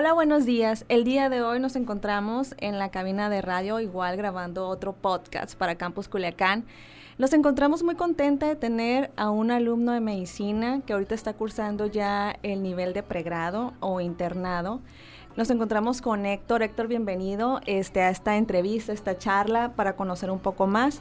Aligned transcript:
Hola, 0.00 0.12
buenos 0.12 0.46
días. 0.46 0.84
El 0.88 1.02
día 1.02 1.28
de 1.28 1.42
hoy 1.42 1.58
nos 1.58 1.74
encontramos 1.74 2.54
en 2.58 2.78
la 2.78 2.92
cabina 2.92 3.28
de 3.28 3.42
radio, 3.42 3.80
igual 3.80 4.16
grabando 4.16 4.68
otro 4.68 4.92
podcast 4.92 5.58
para 5.58 5.74
Campus 5.74 6.06
Culiacán. 6.06 6.64
Nos 7.18 7.32
encontramos 7.32 7.82
muy 7.82 7.96
contenta 7.96 8.46
de 8.46 8.54
tener 8.54 9.10
a 9.16 9.30
un 9.30 9.50
alumno 9.50 9.90
de 9.90 9.98
medicina 9.98 10.82
que 10.86 10.92
ahorita 10.92 11.16
está 11.16 11.32
cursando 11.32 11.86
ya 11.86 12.38
el 12.44 12.62
nivel 12.62 12.92
de 12.92 13.02
pregrado 13.02 13.72
o 13.80 14.00
internado. 14.00 14.82
Nos 15.38 15.50
encontramos 15.50 16.02
con 16.02 16.26
Héctor. 16.26 16.64
Héctor, 16.64 16.88
bienvenido 16.88 17.60
este, 17.64 18.00
a 18.00 18.10
esta 18.10 18.36
entrevista, 18.36 18.92
esta 18.92 19.18
charla 19.18 19.70
para 19.76 19.94
conocer 19.94 20.32
un 20.32 20.40
poco 20.40 20.66
más. 20.66 21.00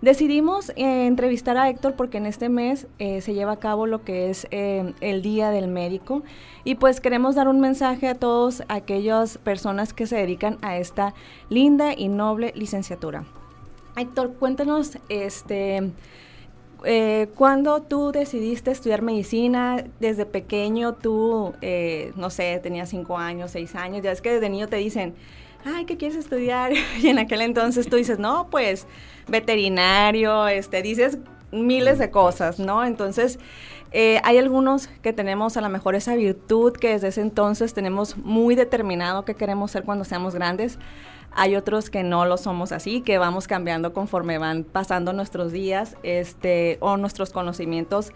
Decidimos 0.00 0.70
eh, 0.70 1.06
entrevistar 1.06 1.58
a 1.58 1.68
Héctor 1.68 1.92
porque 1.92 2.16
en 2.16 2.24
este 2.24 2.48
mes 2.48 2.86
eh, 2.98 3.20
se 3.20 3.34
lleva 3.34 3.52
a 3.52 3.58
cabo 3.58 3.86
lo 3.86 4.02
que 4.02 4.30
es 4.30 4.46
eh, 4.52 4.94
el 5.02 5.20
Día 5.20 5.50
del 5.50 5.68
Médico 5.68 6.22
y 6.64 6.76
pues 6.76 7.02
queremos 7.02 7.34
dar 7.34 7.46
un 7.46 7.60
mensaje 7.60 8.08
a 8.08 8.14
todas 8.14 8.62
aquellas 8.68 9.36
personas 9.36 9.92
que 9.92 10.06
se 10.06 10.16
dedican 10.16 10.56
a 10.62 10.78
esta 10.78 11.12
linda 11.50 11.92
y 11.94 12.08
noble 12.08 12.54
licenciatura. 12.56 13.24
Héctor, 13.98 14.32
cuéntanos, 14.36 14.96
este, 15.10 15.92
eh, 16.84 17.28
¿Cuándo 17.34 17.82
tú 17.82 18.12
decidiste 18.12 18.70
estudiar 18.70 19.02
medicina? 19.02 19.84
Desde 20.00 20.26
pequeño 20.26 20.94
tú, 20.94 21.54
eh, 21.60 22.12
no 22.16 22.30
sé, 22.30 22.60
tenías 22.62 22.88
cinco 22.88 23.18
años, 23.18 23.50
seis 23.50 23.74
años, 23.74 24.02
ya 24.02 24.12
es 24.12 24.20
que 24.20 24.32
desde 24.34 24.48
niño 24.48 24.68
te 24.68 24.76
dicen, 24.76 25.14
ay, 25.64 25.84
¿qué 25.84 25.96
quieres 25.96 26.16
estudiar? 26.16 26.72
Y 27.02 27.08
en 27.08 27.18
aquel 27.18 27.40
entonces 27.40 27.88
tú 27.88 27.96
dices, 27.96 28.18
no, 28.18 28.48
pues 28.50 28.86
veterinario, 29.28 30.48
este, 30.48 30.82
dices 30.82 31.18
miles 31.50 31.98
de 31.98 32.10
cosas, 32.10 32.58
¿no? 32.58 32.84
Entonces, 32.84 33.38
eh, 33.92 34.20
hay 34.24 34.38
algunos 34.38 34.88
que 35.02 35.12
tenemos 35.12 35.56
a 35.56 35.60
lo 35.60 35.68
mejor 35.68 35.94
esa 35.94 36.16
virtud 36.16 36.72
que 36.72 36.88
desde 36.88 37.08
ese 37.08 37.20
entonces 37.20 37.74
tenemos 37.74 38.16
muy 38.16 38.56
determinado 38.56 39.24
qué 39.24 39.34
queremos 39.34 39.70
ser 39.70 39.84
cuando 39.84 40.04
seamos 40.04 40.34
grandes. 40.34 40.78
Hay 41.34 41.56
otros 41.56 41.90
que 41.90 42.02
no 42.02 42.24
lo 42.26 42.36
somos 42.36 42.72
así, 42.72 43.00
que 43.00 43.18
vamos 43.18 43.48
cambiando 43.48 43.92
conforme 43.92 44.38
van 44.38 44.64
pasando 44.64 45.12
nuestros 45.12 45.52
días 45.52 45.96
este, 46.02 46.78
o 46.80 46.96
nuestros 46.96 47.30
conocimientos 47.30 48.12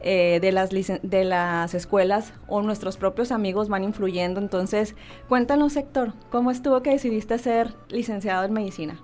eh, 0.00 0.38
de, 0.40 0.52
las 0.52 0.70
de 0.70 1.24
las 1.24 1.74
escuelas 1.74 2.32
o 2.46 2.62
nuestros 2.62 2.96
propios 2.96 3.32
amigos 3.32 3.68
van 3.68 3.84
influyendo. 3.84 4.40
Entonces, 4.40 4.94
cuéntanos, 5.28 5.76
Héctor, 5.76 6.12
¿cómo 6.30 6.50
estuvo 6.50 6.82
que 6.82 6.90
decidiste 6.90 7.38
ser 7.38 7.74
licenciado 7.88 8.44
en 8.44 8.52
medicina? 8.52 9.00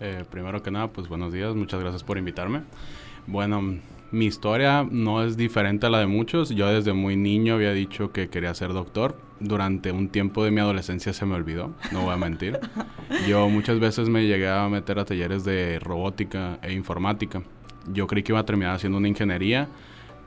Eh, 0.00 0.24
primero 0.30 0.62
que 0.62 0.70
nada, 0.70 0.88
pues 0.88 1.08
buenos 1.08 1.32
días, 1.32 1.54
muchas 1.54 1.80
gracias 1.80 2.04
por 2.04 2.18
invitarme. 2.18 2.62
Bueno, 3.26 3.78
mi 4.10 4.26
historia 4.26 4.86
no 4.90 5.22
es 5.22 5.36
diferente 5.36 5.86
a 5.86 5.90
la 5.90 5.98
de 5.98 6.06
muchos. 6.06 6.50
Yo 6.50 6.68
desde 6.68 6.92
muy 6.92 7.16
niño 7.16 7.54
había 7.54 7.72
dicho 7.72 8.12
que 8.12 8.28
quería 8.28 8.54
ser 8.54 8.72
doctor. 8.72 9.20
Durante 9.40 9.92
un 9.92 10.08
tiempo 10.08 10.44
de 10.44 10.50
mi 10.50 10.60
adolescencia 10.60 11.12
se 11.12 11.26
me 11.26 11.34
olvidó, 11.34 11.74
no 11.92 12.02
voy 12.02 12.14
a 12.14 12.16
mentir. 12.16 12.58
Yo 13.28 13.48
muchas 13.48 13.78
veces 13.78 14.08
me 14.08 14.26
llegué 14.26 14.48
a 14.48 14.68
meter 14.68 14.98
a 14.98 15.04
talleres 15.04 15.44
de 15.44 15.78
robótica 15.78 16.58
e 16.62 16.72
informática. 16.72 17.42
Yo 17.92 18.06
creí 18.06 18.22
que 18.22 18.32
iba 18.32 18.40
a 18.40 18.46
terminar 18.46 18.74
haciendo 18.74 18.98
una 18.98 19.08
ingeniería, 19.08 19.68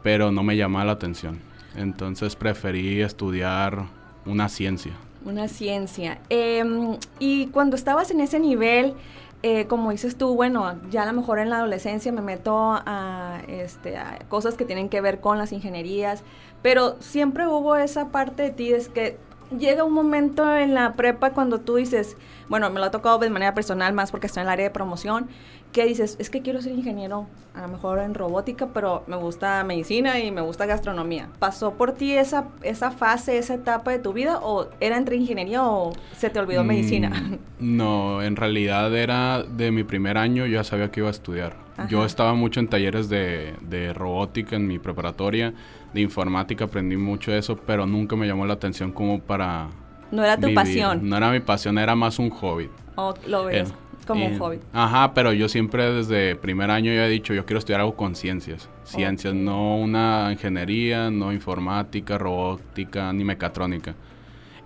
pero 0.04 0.32
no 0.32 0.44
me 0.44 0.56
llamaba 0.56 0.86
la 0.86 0.92
atención. 0.94 1.40
Entonces 1.76 2.36
preferí 2.36 3.02
estudiar 3.02 3.86
una 4.26 4.48
ciencia. 4.48 4.94
Una 5.26 5.48
ciencia. 5.48 6.20
Em, 6.30 6.98
y 7.20 7.48
cuando 7.48 7.76
estabas 7.76 8.10
en 8.12 8.22
ese 8.22 8.40
nivel, 8.40 8.96
eh, 9.44 9.66
como 9.68 9.92
dices 9.92 10.18
tú, 10.18 10.36
bueno, 10.36 10.80
ya 10.90 11.04
a 11.04 11.06
lo 11.06 11.14
mejor 11.14 11.40
en 11.40 11.50
la 11.50 11.58
adolescencia 11.58 12.12
me 12.12 12.22
meto 12.22 12.74
a, 12.74 13.42
este, 13.48 13.98
a 13.98 14.20
cosas 14.30 14.56
que 14.56 14.66
tienen 14.66 14.90
que 14.90 15.02
ver 15.02 15.20
con 15.20 15.38
las 15.38 15.52
ingenierías, 15.52 16.24
pero 16.62 16.96
siempre 17.00 17.48
hubo 17.48 17.76
esa 17.76 18.10
parte 18.10 18.44
de 18.44 18.50
ti, 18.52 18.72
es 18.72 18.90
que 18.90 19.18
llega 19.58 19.84
un 19.84 19.94
momento 19.94 20.56
en 20.56 20.74
la 20.74 20.94
prepa 20.94 21.32
cuando 21.32 21.60
tú 21.60 21.76
dices, 21.76 22.18
bueno, 22.50 22.70
me 22.70 22.80
lo 22.80 22.86
ha 22.86 22.92
tocado 22.92 23.18
de 23.18 23.30
manera 23.30 23.54
personal 23.54 23.94
más 23.94 24.12
porque 24.12 24.28
estoy 24.28 24.42
en 24.42 24.48
el 24.48 24.54
área 24.54 24.66
de 24.66 24.72
promoción, 24.72 25.28
que 25.72 25.86
dices, 25.86 26.18
es 26.20 26.30
que 26.30 26.42
quiero 26.42 26.62
ser 26.62 26.74
ingeniero, 26.74 27.28
a 27.56 27.62
lo 27.62 27.68
mejor 27.70 28.00
en 28.00 28.14
robótica, 28.14 28.68
pero 28.74 29.04
me 29.08 29.16
gusta 29.16 29.64
medicina 29.64 30.20
y 30.20 30.32
me 30.32 30.42
gusta 30.42 30.66
gastronomía. 30.66 31.30
¿Pasó 31.40 31.74
por 31.74 31.94
ti 31.94 32.14
esa, 32.14 32.48
esa 32.62 32.92
fase, 32.92 33.38
esa 33.38 33.56
etapa 33.56 33.92
de 33.92 34.00
tu 34.00 34.14
vida 34.14 34.40
o 34.42 34.70
era 34.80 34.98
entre 34.98 35.16
ingeniería 35.16 35.64
o 35.64 35.94
se 36.16 36.30
te 36.30 36.40
olvidó 36.40 36.64
medicina? 36.64 37.10
Mm, 37.10 37.38
no, 37.78 38.22
en 38.22 38.36
realidad 38.36 38.96
era 38.96 39.44
de 39.44 39.72
mi 39.72 39.84
primer 39.84 40.18
año, 40.18 40.46
yo 40.46 40.56
ya 40.56 40.64
sabía 40.64 40.92
que 40.92 41.00
iba 41.00 41.10
a 41.10 41.12
estudiar. 41.12 41.56
Yo 41.90 42.06
estaba 42.06 42.36
mucho 42.36 42.60
en 42.60 42.68
talleres 42.68 43.10
de, 43.10 43.56
de 43.62 43.92
robótica 43.92 44.56
en 44.56 44.68
mi 44.68 44.78
preparatoria, 44.78 45.52
de 45.94 46.02
informática 46.02 46.66
aprendí 46.66 46.96
mucho 46.96 47.32
de 47.32 47.40
eso, 47.40 47.56
pero 47.58 47.88
nunca 47.88 48.16
me 48.16 48.28
llamó 48.28 48.46
la 48.46 48.54
atención 48.54 48.92
como 48.92 49.20
para... 49.20 49.70
No 50.12 50.24
era 50.24 50.38
tu 50.38 50.54
pasión. 50.54 51.10
No 51.10 51.18
era 51.18 51.32
mi 51.32 51.40
pasión, 51.40 51.80
era 51.80 51.96
más 51.96 52.20
un 52.20 52.30
hobby. 52.30 52.70
Oh, 52.98 53.16
lo 53.26 53.46
ves. 53.46 53.74
Como 54.14 54.28
un 54.28 54.40
hobby. 54.40 54.60
Ajá, 54.74 55.14
pero 55.14 55.34
yo 55.34 55.50
siempre 55.50 55.92
desde 55.92 56.36
primer 56.36 56.72
año 56.72 56.94
ya 56.94 57.08
he 57.08 57.10
dicho, 57.10 57.34
yo 57.34 57.46
quiero 57.46 57.60
estudiar 57.60 57.82
algo 57.82 57.96
con 57.96 58.16
ciencias. 58.16 58.70
Ciencias, 58.84 59.34
no 59.34 59.78
una 59.78 60.30
ingeniería, 60.32 61.10
no 61.10 61.32
informática, 61.32 62.18
robótica, 62.18 63.12
ni 63.14 63.24
mecatrónica. 63.24 63.96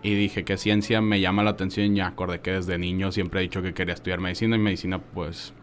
Y 0.01 0.13
dije 0.13 0.43
que 0.43 0.57
ciencia 0.57 1.01
me 1.01 1.19
llama 1.19 1.43
la 1.43 1.51
atención 1.51 1.95
y 1.97 2.01
acordé 2.01 2.39
que 2.39 2.51
desde 2.51 2.77
niño 2.77 3.11
siempre 3.11 3.39
he 3.39 3.43
dicho 3.43 3.61
que 3.61 3.73
quería 3.73 3.95
estudiar 3.95 4.19
medicina 4.19 4.55
y 4.55 4.59
medicina 4.59 4.99
pues 4.99 5.53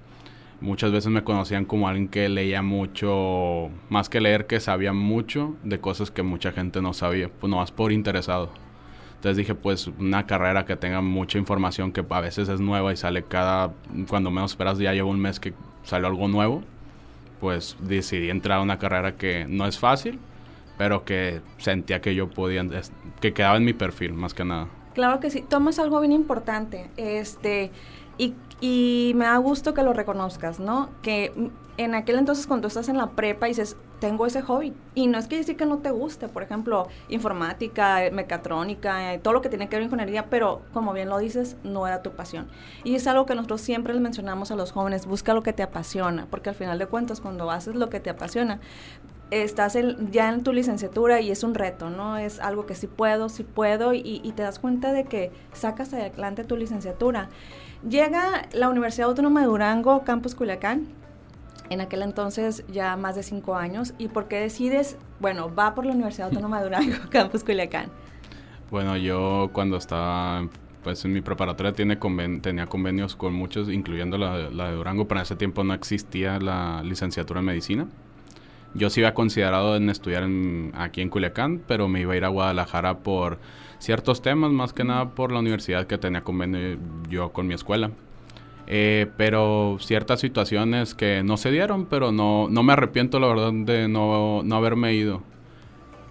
muchas 0.62 0.92
veces 0.92 1.10
me 1.10 1.24
conocían 1.24 1.64
como 1.64 1.88
alguien 1.88 2.08
que 2.08 2.28
leía 2.28 2.62
mucho, 2.62 3.70
más 3.90 4.08
que 4.08 4.20
leer, 4.20 4.46
que 4.46 4.60
sabía 4.60 4.92
mucho 4.92 5.56
de 5.64 5.80
cosas 5.80 6.10
que 6.10 6.22
mucha 6.22 6.52
gente 6.52 6.80
no 6.80 6.92
sabía, 6.92 7.28
pues 7.28 7.50
no 7.50 7.56
más 7.56 7.72
por 7.72 7.92
interesado. 7.92 8.50
Entonces 9.22 9.36
dije, 9.36 9.54
pues 9.54 9.86
una 9.86 10.26
carrera 10.26 10.64
que 10.64 10.74
tenga 10.74 11.00
mucha 11.00 11.38
información 11.38 11.92
que 11.92 12.04
a 12.10 12.20
veces 12.20 12.48
es 12.48 12.58
nueva 12.58 12.92
y 12.92 12.96
sale 12.96 13.22
cada, 13.22 13.72
cuando 14.08 14.32
menos 14.32 14.50
esperas, 14.50 14.78
ya 14.78 14.92
llevo 14.92 15.10
un 15.10 15.20
mes 15.20 15.38
que 15.38 15.54
salió 15.84 16.08
algo 16.08 16.26
nuevo, 16.26 16.64
pues 17.38 17.76
decidí 17.78 18.30
entrar 18.30 18.58
a 18.58 18.62
una 18.62 18.80
carrera 18.80 19.16
que 19.16 19.46
no 19.48 19.68
es 19.68 19.78
fácil, 19.78 20.18
pero 20.76 21.04
que 21.04 21.40
sentía 21.58 22.00
que 22.00 22.16
yo 22.16 22.30
podía, 22.30 22.66
que 23.20 23.32
quedaba 23.32 23.58
en 23.58 23.64
mi 23.64 23.72
perfil 23.72 24.12
más 24.12 24.34
que 24.34 24.44
nada. 24.44 24.66
Claro 24.92 25.20
que 25.20 25.30
sí, 25.30 25.44
tomas 25.48 25.78
algo 25.78 26.00
bien 26.00 26.10
importante, 26.10 26.90
este, 26.96 27.70
y, 28.18 28.34
y 28.60 29.12
me 29.14 29.26
da 29.26 29.36
gusto 29.36 29.72
que 29.72 29.84
lo 29.84 29.92
reconozcas, 29.92 30.58
¿no? 30.58 30.90
Que 31.00 31.32
en 31.76 31.94
aquel 31.94 32.18
entonces 32.18 32.48
cuando 32.48 32.66
estás 32.66 32.88
en 32.88 32.96
la 32.96 33.10
prepa 33.10 33.46
dices, 33.46 33.76
tengo 34.02 34.26
ese 34.26 34.42
hobby. 34.42 34.74
Y 34.96 35.06
no 35.06 35.16
es 35.16 35.28
que 35.28 35.36
decir 35.36 35.56
que 35.56 35.64
no 35.64 35.78
te 35.78 35.92
guste, 35.92 36.26
por 36.26 36.42
ejemplo, 36.42 36.88
informática, 37.08 38.00
mecatrónica, 38.12 39.14
eh, 39.14 39.20
todo 39.20 39.32
lo 39.32 39.42
que 39.42 39.48
tiene 39.48 39.68
que 39.68 39.76
ver 39.76 39.88
con 39.88 40.00
ingeniería, 40.00 40.28
pero 40.28 40.60
como 40.72 40.92
bien 40.92 41.08
lo 41.08 41.18
dices, 41.18 41.56
no 41.62 41.86
era 41.86 42.02
tu 42.02 42.10
pasión. 42.10 42.48
Y 42.82 42.96
es 42.96 43.06
algo 43.06 43.26
que 43.26 43.36
nosotros 43.36 43.60
siempre 43.60 43.92
les 43.92 44.02
mencionamos 44.02 44.50
a 44.50 44.56
los 44.56 44.72
jóvenes, 44.72 45.06
busca 45.06 45.34
lo 45.34 45.44
que 45.44 45.52
te 45.52 45.62
apasiona, 45.62 46.26
porque 46.28 46.48
al 46.48 46.56
final 46.56 46.80
de 46.80 46.86
cuentas 46.86 47.20
cuando 47.20 47.52
haces 47.52 47.76
lo 47.76 47.90
que 47.90 48.00
te 48.00 48.10
apasiona, 48.10 48.58
estás 49.30 49.78
ya 50.10 50.28
en 50.30 50.42
tu 50.42 50.52
licenciatura 50.52 51.20
y 51.20 51.30
es 51.30 51.44
un 51.44 51.54
reto, 51.54 51.88
¿no? 51.88 52.16
Es 52.16 52.40
algo 52.40 52.66
que 52.66 52.74
sí 52.74 52.88
puedo, 52.88 53.28
sí 53.28 53.44
puedo 53.44 53.94
y, 53.94 54.02
y 54.04 54.32
te 54.32 54.42
das 54.42 54.58
cuenta 54.58 54.92
de 54.92 55.04
que 55.04 55.30
sacas 55.52 55.94
adelante 55.94 56.42
tu 56.42 56.56
licenciatura. 56.56 57.28
Llega 57.88 58.48
la 58.52 58.68
Universidad 58.68 59.08
Autónoma 59.08 59.42
de 59.42 59.46
Durango, 59.46 60.02
Campus 60.02 60.34
Culiacán, 60.34 60.88
en 61.70 61.80
aquel 61.80 62.02
entonces 62.02 62.64
ya 62.68 62.96
más 62.96 63.16
de 63.16 63.22
cinco 63.22 63.56
años. 63.56 63.94
¿Y 63.98 64.08
por 64.08 64.28
qué 64.28 64.40
decides, 64.40 64.96
bueno, 65.20 65.54
va 65.54 65.74
por 65.74 65.86
la 65.86 65.92
Universidad 65.92 66.28
Autónoma 66.30 66.58
de 66.58 66.64
Durango, 66.64 66.96
Campus 67.10 67.44
Culiacán? 67.44 67.90
Bueno, 68.70 68.96
yo 68.96 69.50
cuando 69.52 69.76
estaba 69.76 70.48
pues 70.82 71.04
en 71.04 71.12
mi 71.12 71.20
preparatoria 71.20 71.72
tiene 71.72 71.96
tenía 72.40 72.66
convenios 72.66 73.14
con 73.14 73.32
muchos, 73.34 73.68
incluyendo 73.68 74.18
la, 74.18 74.36
de 74.36 74.74
Durango, 74.74 75.06
pero 75.06 75.20
en 75.20 75.22
ese 75.22 75.36
tiempo 75.36 75.62
no 75.62 75.74
existía 75.74 76.40
la 76.40 76.82
licenciatura 76.82 77.40
en 77.40 77.46
medicina. 77.46 77.86
Yo 78.74 78.90
sí 78.90 79.00
había 79.00 79.14
considerado 79.14 79.76
en 79.76 79.90
estudiar 79.90 80.24
aquí 80.74 81.02
en 81.02 81.10
Culiacán, 81.10 81.62
pero 81.68 81.88
me 81.88 82.00
iba 82.00 82.14
a 82.14 82.16
ir 82.16 82.24
a 82.24 82.28
Guadalajara 82.28 82.98
por 82.98 83.38
ciertos 83.78 84.22
temas, 84.22 84.50
más 84.50 84.72
que 84.72 84.84
nada 84.84 85.10
por 85.10 85.30
la 85.30 85.40
universidad 85.40 85.86
que 85.86 85.98
tenía 85.98 86.22
convenio 86.22 86.78
yo 87.08 87.32
con 87.32 87.46
mi 87.46 87.54
escuela. 87.54 87.90
Eh, 88.74 89.06
pero 89.18 89.76
ciertas 89.80 90.20
situaciones 90.20 90.94
que 90.94 91.22
no 91.22 91.36
se 91.36 91.50
dieron, 91.50 91.84
pero 91.84 92.10
no, 92.10 92.48
no 92.48 92.62
me 92.62 92.72
arrepiento 92.72 93.20
la 93.20 93.26
verdad 93.26 93.52
de 93.52 93.86
no, 93.86 94.42
no 94.42 94.56
haberme 94.56 94.94
ido. 94.94 95.22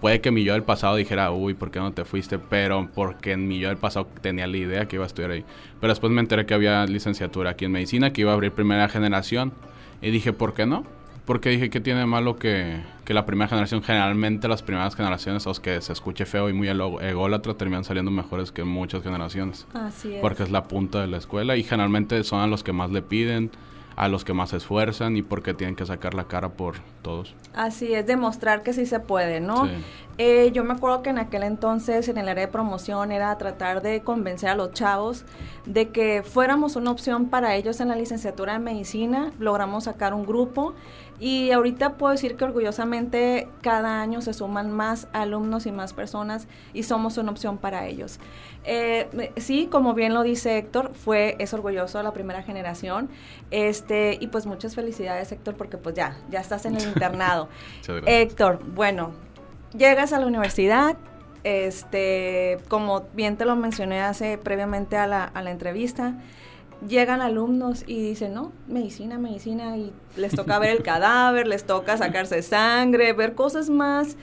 Puede 0.00 0.20
que 0.20 0.30
mi 0.30 0.44
yo 0.44 0.52
del 0.52 0.62
pasado 0.62 0.94
dijera, 0.94 1.32
uy, 1.32 1.54
¿por 1.54 1.72
qué 1.72 1.80
no 1.80 1.92
te 1.92 2.04
fuiste? 2.04 2.38
Pero 2.38 2.88
porque 2.94 3.32
en 3.32 3.48
mi 3.48 3.58
yo 3.58 3.66
del 3.66 3.78
pasado 3.78 4.06
tenía 4.20 4.46
la 4.46 4.56
idea 4.58 4.86
que 4.86 4.94
iba 4.94 5.04
a 5.04 5.08
estudiar 5.08 5.32
ahí. 5.32 5.44
Pero 5.80 5.92
después 5.92 6.12
me 6.12 6.20
enteré 6.20 6.46
que 6.46 6.54
había 6.54 6.86
licenciatura 6.86 7.50
aquí 7.50 7.64
en 7.64 7.72
medicina, 7.72 8.12
que 8.12 8.20
iba 8.20 8.30
a 8.30 8.34
abrir 8.34 8.52
primera 8.52 8.88
generación. 8.88 9.52
Y 10.00 10.12
dije, 10.12 10.32
¿por 10.32 10.54
qué 10.54 10.64
no? 10.64 10.84
Porque 11.24 11.50
dije, 11.50 11.70
¿qué 11.70 11.80
tiene 11.80 12.04
malo 12.04 12.36
que, 12.36 12.80
que, 13.04 13.14
la 13.14 13.24
primera 13.24 13.48
generación? 13.48 13.82
Generalmente 13.82 14.48
las 14.48 14.62
primeras 14.62 14.96
generaciones, 14.96 15.46
los 15.46 15.60
que 15.60 15.80
se 15.80 15.92
escuche 15.92 16.26
feo 16.26 16.48
y 16.48 16.52
muy 16.52 16.68
ególatra, 16.68 17.54
terminan 17.54 17.84
saliendo 17.84 18.10
mejores 18.10 18.50
que 18.50 18.64
muchas 18.64 19.04
generaciones. 19.04 19.66
Así 19.72 20.14
es. 20.14 20.20
Porque 20.20 20.42
es 20.42 20.50
la 20.50 20.64
punta 20.64 21.00
de 21.00 21.06
la 21.06 21.18
escuela 21.18 21.56
y 21.56 21.62
generalmente 21.62 22.24
son 22.24 22.40
a 22.40 22.48
los 22.48 22.64
que 22.64 22.72
más 22.72 22.90
le 22.90 23.02
piden, 23.02 23.52
a 23.96 24.08
los 24.08 24.24
que 24.24 24.32
más 24.32 24.50
se 24.50 24.56
esfuerzan 24.56 25.16
y 25.16 25.22
porque 25.22 25.54
tienen 25.54 25.76
que 25.76 25.86
sacar 25.86 26.14
la 26.14 26.24
cara 26.24 26.50
por 26.50 26.76
todos. 27.02 27.34
Así 27.54 27.92
es, 27.94 28.06
demostrar 28.06 28.62
que 28.62 28.72
sí 28.72 28.86
se 28.86 29.00
puede, 29.00 29.40
¿no? 29.40 29.68
Eh, 30.18 30.50
yo 30.52 30.62
me 30.62 30.74
acuerdo 30.74 31.02
que 31.02 31.10
en 31.10 31.18
aquel 31.18 31.42
entonces 31.42 32.08
en 32.08 32.18
el 32.18 32.28
área 32.28 32.46
de 32.46 32.52
promoción 32.52 33.12
era 33.12 33.36
tratar 33.38 33.82
de 33.82 34.02
convencer 34.02 34.50
a 34.50 34.54
los 34.54 34.72
chavos 34.72 35.24
de 35.64 35.88
que 35.88 36.22
fuéramos 36.22 36.76
una 36.76 36.90
opción 36.90 37.28
para 37.28 37.54
ellos 37.54 37.80
en 37.80 37.88
la 37.88 37.96
licenciatura 37.96 38.54
de 38.54 38.58
medicina. 38.58 39.32
Logramos 39.38 39.84
sacar 39.84 40.14
un 40.14 40.26
grupo 40.26 40.74
y 41.22 41.52
ahorita 41.52 41.98
puedo 41.98 42.10
decir 42.10 42.34
que 42.34 42.42
orgullosamente 42.42 43.46
cada 43.60 44.00
año 44.02 44.20
se 44.22 44.34
suman 44.34 44.72
más 44.72 45.06
alumnos 45.12 45.66
y 45.66 45.70
más 45.70 45.92
personas 45.92 46.48
y 46.72 46.82
somos 46.82 47.16
una 47.16 47.30
opción 47.30 47.58
para 47.58 47.86
ellos. 47.86 48.18
Eh, 48.64 49.30
sí, 49.36 49.68
como 49.70 49.94
bien 49.94 50.14
lo 50.14 50.24
dice 50.24 50.58
Héctor, 50.58 50.92
fue, 50.92 51.36
es 51.38 51.54
orgulloso 51.54 51.98
de 51.98 52.02
la 52.02 52.12
primera 52.12 52.42
generación. 52.42 53.08
Este, 53.52 54.18
y 54.20 54.26
pues 54.26 54.46
muchas 54.46 54.74
felicidades, 54.74 55.30
Héctor, 55.30 55.54
porque 55.54 55.76
pues 55.78 55.94
ya, 55.94 56.16
ya 56.28 56.40
estás 56.40 56.66
en 56.66 56.74
el 56.74 56.82
internado. 56.88 57.48
Héctor, 58.04 58.58
bueno, 58.74 59.12
llegas 59.78 60.12
a 60.12 60.18
la 60.18 60.26
universidad, 60.26 60.96
este, 61.44 62.58
como 62.66 63.04
bien 63.14 63.36
te 63.36 63.44
lo 63.44 63.54
mencioné 63.54 64.00
hace 64.00 64.38
previamente 64.38 64.96
a 64.96 65.06
la, 65.06 65.22
a 65.22 65.40
la 65.42 65.52
entrevista, 65.52 66.16
llegan 66.88 67.20
alumnos 67.20 67.84
y 67.86 68.02
dicen, 68.02 68.34
no, 68.34 68.52
medicina, 68.66 69.18
medicina, 69.18 69.76
y 69.76 69.92
les 70.16 70.34
toca 70.34 70.58
ver 70.58 70.70
el 70.70 70.82
cadáver, 70.82 71.46
les 71.46 71.64
toca 71.64 71.96
sacarse 71.96 72.42
sangre, 72.42 73.12
ver 73.12 73.34
cosas 73.34 73.70
más 73.70 74.16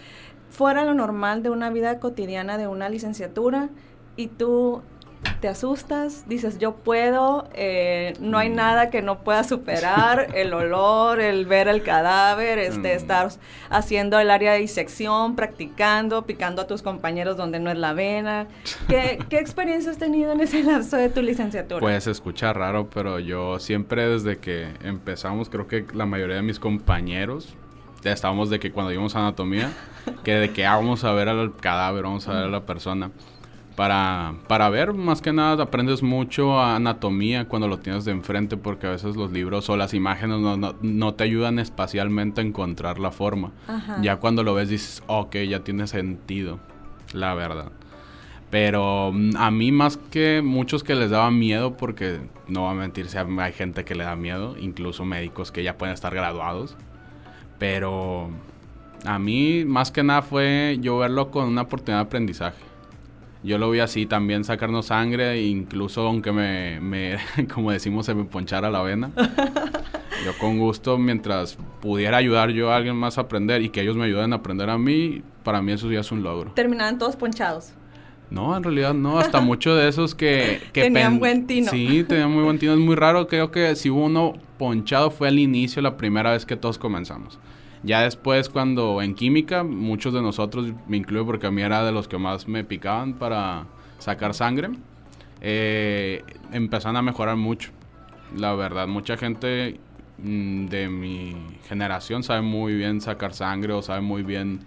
fuera 0.49 0.83
lo 0.83 0.93
normal 0.93 1.43
de 1.43 1.49
una 1.49 1.69
vida 1.69 1.99
cotidiana 1.99 2.57
de 2.57 2.67
una 2.67 2.89
licenciatura 2.89 3.69
y 4.15 4.27
tú 4.27 4.81
te 5.39 5.47
asustas, 5.47 6.25
dices 6.27 6.59
yo 6.59 6.75
puedo, 6.75 7.47
eh, 7.53 8.13
no 8.19 8.37
hay 8.37 8.49
mm. 8.49 8.55
nada 8.55 8.89
que 8.89 9.01
no 9.01 9.19
pueda 9.19 9.43
superar, 9.43 10.29
el 10.33 10.53
olor, 10.53 11.19
el 11.19 11.45
ver 11.45 11.67
el 11.67 11.81
cadáver, 11.81 12.59
este, 12.59 12.93
mm. 12.93 12.97
estar 12.97 13.29
haciendo 13.69 14.19
el 14.19 14.31
área 14.31 14.53
de 14.53 14.59
disección, 14.59 15.35
practicando, 15.35 16.25
picando 16.25 16.61
a 16.61 16.67
tus 16.67 16.81
compañeros 16.81 17.37
donde 17.37 17.59
no 17.59 17.71
es 17.71 17.77
la 17.77 17.93
vena. 17.93 18.47
¿Qué, 18.87 19.19
¿Qué 19.29 19.39
experiencia 19.39 19.91
has 19.91 19.97
tenido 19.97 20.31
en 20.33 20.41
ese 20.41 20.63
lapso 20.63 20.97
de 20.97 21.09
tu 21.09 21.21
licenciatura? 21.21 21.79
Pues 21.79 22.07
escucha 22.07 22.51
raro, 22.53 22.89
pero 22.89 23.19
yo 23.19 23.59
siempre 23.59 24.07
desde 24.07 24.37
que 24.37 24.73
empezamos, 24.83 25.49
creo 25.49 25.67
que 25.67 25.85
la 25.93 26.05
mayoría 26.05 26.37
de 26.37 26.41
mis 26.41 26.59
compañeros, 26.59 27.55
ya 28.03 28.11
estábamos 28.11 28.49
de 28.49 28.59
que 28.59 28.71
cuando 28.71 28.91
íbamos 28.91 29.15
a 29.15 29.19
anatomía, 29.19 29.71
que 30.23 30.33
de 30.33 30.51
que 30.51 30.63
vamos 30.63 31.03
a 31.03 31.13
ver 31.13 31.29
al 31.29 31.55
cadáver, 31.55 32.03
vamos 32.03 32.27
a 32.27 32.33
ver 32.33 32.43
a 32.43 32.49
la 32.49 32.65
persona 32.65 33.11
para, 33.79 34.35
para 34.49 34.69
ver, 34.69 34.93
más 34.93 35.21
que 35.21 35.31
nada 35.31 35.63
aprendes 35.63 36.03
mucho 36.03 36.59
anatomía 36.61 37.47
cuando 37.47 37.69
lo 37.69 37.79
tienes 37.79 38.03
de 38.03 38.11
enfrente 38.11 38.57
porque 38.57 38.87
a 38.87 38.89
veces 38.89 39.15
los 39.15 39.31
libros 39.31 39.69
o 39.69 39.77
las 39.77 39.93
imágenes 39.93 40.41
no, 40.81 41.13
te 41.13 41.23
ayudan 41.23 41.59
espacialmente 41.59 42.41
a 42.41 42.43
encontrar 42.43 42.99
la 42.99 43.11
forma. 43.11 43.53
Ya 44.01 44.17
cuando 44.17 44.43
lo 44.43 44.53
ves 44.53 44.67
dices, 44.67 45.01
ok, 45.07 45.33
ya 45.47 45.61
tiene 45.61 45.87
sentido, 45.87 46.59
la 47.13 47.33
verdad. 47.35 47.71
Pero 48.49 49.13
mm, 49.13 49.37
a 49.37 49.49
mí 49.49 49.71
más 49.71 49.95
que 49.95 50.41
muchos 50.43 50.83
que 50.83 50.95
les 50.95 51.11
daba 51.11 51.31
miedo, 51.31 51.77
porque 51.77 52.19
no 52.49 52.63
va 52.63 52.71
a 52.71 52.75
mentir, 52.75 53.07
hay 53.15 53.53
gente 53.53 53.85
que 53.85 53.95
le 53.95 54.03
da 54.03 54.17
miedo, 54.17 54.57
incluso 54.59 55.05
médicos 55.05 55.53
que 55.53 55.63
ya 55.63 55.77
pueden 55.77 55.93
estar 55.93 56.13
graduados. 56.13 56.75
Pero 57.59 58.29
a 59.05 59.19
mí 59.19 59.63
más 59.63 59.89
que 59.89 60.03
nada 60.03 60.21
fue 60.21 60.79
yo 60.81 60.97
verlo 60.97 61.31
con 61.31 61.45
una 61.45 61.61
oportunidad 61.61 61.99
de 61.99 62.07
aprendizaje 62.07 62.68
yo 63.43 63.57
lo 63.57 63.69
vi 63.71 63.79
así 63.79 64.05
también 64.05 64.43
sacarnos 64.43 64.87
sangre, 64.87 65.41
incluso 65.41 66.07
aunque 66.07 66.31
me, 66.31 66.79
me 66.81 67.17
como 67.53 67.71
decimos, 67.71 68.05
se 68.05 68.13
me 68.13 68.25
ponchara 68.25 68.69
la 68.69 68.81
vena. 68.81 69.11
yo 70.25 70.37
con 70.37 70.59
gusto, 70.59 70.97
mientras 70.97 71.57
pudiera 71.81 72.17
ayudar 72.17 72.49
yo 72.51 72.71
a 72.71 72.75
alguien 72.75 72.95
más 72.95 73.17
a 73.17 73.21
aprender 73.21 73.61
y 73.61 73.69
que 73.69 73.81
ellos 73.81 73.95
me 73.95 74.05
ayuden 74.05 74.33
a 74.33 74.37
aprender 74.37 74.69
a 74.69 74.77
mí, 74.77 75.21
para 75.43 75.61
mí 75.61 75.71
eso 75.71 75.89
ya 75.91 76.01
es 76.01 76.11
un 76.11 76.23
logro. 76.23 76.51
Terminaban 76.51 76.97
todos 76.97 77.15
ponchados. 77.15 77.73
No, 78.29 78.55
en 78.55 78.61
realidad 78.61 78.93
no, 78.93 79.17
hasta 79.17 79.39
muchos 79.39 79.77
de 79.77 79.87
esos 79.87 80.13
que... 80.13 80.61
que 80.73 80.83
tenían 80.83 81.17
buen 81.17 81.47
tino. 81.47 81.71
Sí, 81.71 82.03
tenían 82.07 82.31
muy 82.31 82.43
buen 82.43 82.59
tino, 82.59 82.73
es 82.73 82.79
muy 82.79 82.95
raro, 82.95 83.27
creo 83.27 83.49
que 83.49 83.75
si 83.75 83.89
hubo 83.89 84.05
uno 84.05 84.33
ponchado 84.57 85.09
fue 85.09 85.29
al 85.29 85.39
inicio, 85.39 85.81
la 85.81 85.97
primera 85.97 86.33
vez 86.33 86.45
que 86.45 86.55
todos 86.55 86.77
comenzamos. 86.77 87.39
Ya 87.83 88.01
después, 88.01 88.49
cuando 88.49 89.01
en 89.01 89.15
química, 89.15 89.63
muchos 89.63 90.13
de 90.13 90.21
nosotros, 90.21 90.73
me 90.87 90.97
incluyo 90.97 91.25
porque 91.25 91.47
a 91.47 91.51
mí 91.51 91.61
era 91.61 91.83
de 91.83 91.91
los 91.91 92.07
que 92.07 92.17
más 92.17 92.47
me 92.47 92.63
picaban 92.63 93.13
para 93.13 93.65
sacar 93.99 94.33
sangre, 94.33 94.69
eh, 95.41 96.23
empezaron 96.51 96.97
a 96.97 97.01
mejorar 97.01 97.37
mucho. 97.37 97.71
La 98.35 98.53
verdad, 98.53 98.87
mucha 98.87 99.17
gente 99.17 99.79
mm, 100.17 100.65
de 100.67 100.89
mi 100.89 101.35
generación 101.67 102.23
sabe 102.23 102.41
muy 102.41 102.75
bien 102.75 102.99
sacar 103.01 103.33
sangre 103.33 103.73
o 103.73 103.81
sabe 103.81 104.01
muy 104.01 104.23
bien 104.23 104.59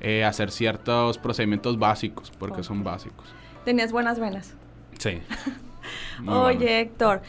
eh, 0.00 0.24
hacer 0.24 0.50
ciertos 0.50 1.18
procedimientos 1.18 1.78
básicos, 1.78 2.32
porque 2.38 2.62
son 2.62 2.82
básicos. 2.82 3.26
¿Tenías 3.64 3.92
buenas 3.92 4.18
venas? 4.18 4.54
Sí. 4.98 5.18
Oye, 6.26 6.80
Héctor. 6.80 7.22